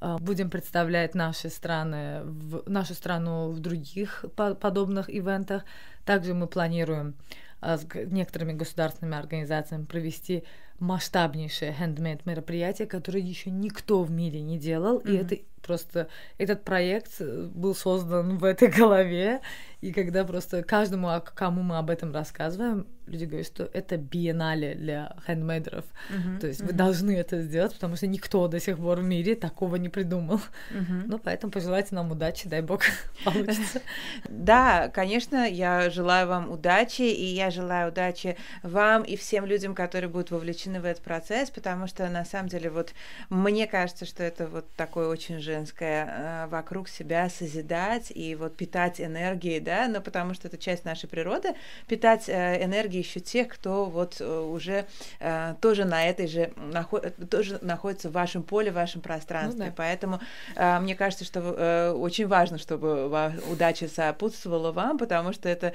э, 0.00 0.16
будем 0.20 0.50
представлять 0.50 1.14
наши 1.14 1.50
страны, 1.50 2.22
в, 2.24 2.68
нашу 2.68 2.94
страну 2.94 3.50
в 3.50 3.60
других 3.60 4.24
по 4.36 4.54
подобных 4.54 5.10
ивентах. 5.10 5.64
Также 6.04 6.34
мы 6.34 6.46
планируем 6.46 7.14
э, 7.60 7.76
с 7.76 7.86
некоторыми 7.94 8.54
государственными 8.54 9.18
организациями 9.18 9.84
провести 9.84 10.44
масштабнейшее 10.78 11.74
handmade 11.78 12.22
мероприятие, 12.24 12.88
которое 12.88 13.20
еще 13.20 13.50
никто 13.50 14.02
в 14.02 14.10
мире 14.10 14.40
не 14.40 14.58
делал, 14.58 14.98
mm-hmm. 14.98 15.12
и 15.12 15.16
это 15.16 15.38
просто 15.64 16.08
этот 16.38 16.64
проект 16.64 17.20
был 17.20 17.74
создан 17.74 18.38
в 18.38 18.44
этой 18.44 18.68
голове, 18.68 19.40
и 19.80 19.92
когда 19.92 20.24
просто 20.24 20.62
каждому, 20.62 21.10
кому 21.34 21.62
мы 21.62 21.76
об 21.76 21.90
этом 21.90 22.12
рассказываем, 22.12 22.86
люди 23.06 23.24
говорят, 23.26 23.46
что 23.46 23.68
это 23.72 23.96
биеннале 23.96 24.74
для 24.74 25.14
хендмейдеров. 25.26 25.84
Uh-huh, 26.10 26.40
То 26.40 26.46
есть 26.46 26.60
uh-huh. 26.60 26.66
вы 26.68 26.72
должны 26.72 27.10
это 27.16 27.42
сделать, 27.42 27.74
потому 27.74 27.96
что 27.96 28.06
никто 28.06 28.48
до 28.48 28.60
сих 28.60 28.78
пор 28.78 29.00
в 29.00 29.04
мире 29.04 29.34
такого 29.34 29.76
не 29.76 29.88
придумал. 29.88 30.40
Uh-huh. 30.70 31.02
Ну, 31.06 31.18
поэтому 31.18 31.52
пожелайте 31.52 31.94
нам 31.94 32.10
удачи, 32.10 32.48
дай 32.48 32.62
бог 32.62 32.80
получится. 33.24 33.82
Да, 34.28 34.88
конечно, 34.88 35.46
я 35.46 35.90
желаю 35.90 36.28
вам 36.28 36.50
удачи, 36.50 37.02
и 37.02 37.24
я 37.24 37.50
желаю 37.50 37.90
удачи 37.90 38.36
вам 38.62 39.02
и 39.02 39.16
всем 39.16 39.44
людям, 39.44 39.74
которые 39.74 40.08
будут 40.08 40.30
вовлечены 40.30 40.80
в 40.80 40.84
этот 40.84 41.02
процесс, 41.02 41.50
потому 41.50 41.86
что 41.86 42.08
на 42.08 42.24
самом 42.24 42.48
деле 42.48 42.70
вот 42.70 42.94
мне 43.28 43.66
кажется, 43.66 44.06
что 44.06 44.22
это 44.22 44.46
вот 44.46 44.66
такое 44.76 45.08
очень 45.08 45.40
женское 45.54 46.06
э, 46.08 46.46
вокруг 46.48 46.88
себя 46.88 47.28
созидать 47.30 48.10
и 48.12 48.34
вот 48.34 48.56
питать 48.56 49.00
энергией, 49.00 49.60
да, 49.60 49.86
но 49.86 50.00
потому 50.00 50.34
что 50.34 50.48
это 50.48 50.58
часть 50.58 50.84
нашей 50.84 51.08
природы, 51.08 51.54
питать 51.86 52.28
э, 52.28 52.64
энергией 52.64 53.02
еще 53.04 53.20
тех, 53.20 53.48
кто 53.48 53.84
вот 53.84 54.20
э, 54.20 54.40
уже 54.40 54.86
тоже 55.60 55.84
на 55.84 56.06
этой 56.06 56.26
же, 56.26 56.52
тоже 57.30 57.58
находится 57.62 58.08
в 58.08 58.12
вашем 58.12 58.42
поле, 58.42 58.70
в 58.70 58.74
вашем 58.74 59.00
пространстве. 59.00 59.64
Ну, 59.64 59.70
да. 59.70 59.74
Поэтому 59.76 60.20
мне 60.80 60.94
кажется, 60.94 61.24
что 61.24 61.94
очень 61.94 62.26
важно, 62.26 62.58
чтобы 62.58 63.06
удача 63.50 63.88
сопутствовала 63.88 64.72
вам, 64.72 64.98
потому 64.98 65.32
что 65.32 65.48
это 65.48 65.72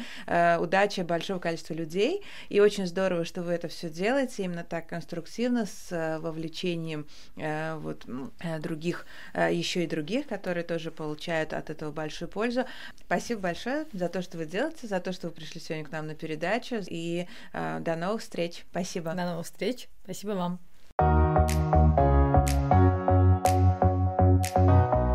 удача 0.60 1.04
большого 1.04 1.40
количества 1.40 1.74
людей, 1.74 2.24
и 2.50 2.60
очень 2.60 2.86
здорово, 2.86 3.26
что 3.26 3.42
вы 3.42 3.54
это 3.54 3.68
все 3.68 3.90
делаете 3.90 4.44
именно 4.44 4.64
так 4.64 4.88
конструктивно, 4.88 5.66
с 5.66 6.20
вовлечением 6.22 7.08
вот, 7.36 8.06
других, 8.60 9.06
э, 9.34 9.54
еще 9.70 9.84
и 9.84 9.88
других, 9.88 10.28
которые 10.28 10.64
тоже 10.64 10.90
получают 10.92 11.54
от 11.54 11.70
этого 11.70 11.92
большую 11.92 12.28
пользу. 12.28 12.66
Спасибо 13.06 13.42
большое 13.42 13.86
за 13.94 14.10
то, 14.10 14.22
что 14.22 14.38
вы 14.38 14.46
делаете, 14.46 14.88
за 14.88 15.00
то, 15.00 15.14
что 15.14 15.28
вы 15.28 15.34
пришли 15.34 15.62
сегодня 15.62 15.86
к 15.86 15.92
нам 15.92 16.08
на 16.08 16.16
передачу. 16.16 16.78
И 16.88 17.28
э, 17.54 17.80
до 17.80 17.96
новых 17.96 18.22
встреч. 18.22 18.66
Спасибо. 18.72 19.14
До 19.14 19.26
новых 19.26 19.46
встреч. 19.46 19.88
Спасибо 20.04 20.32
вам. 20.32 20.60
thank 24.42 24.94
you 24.94 25.09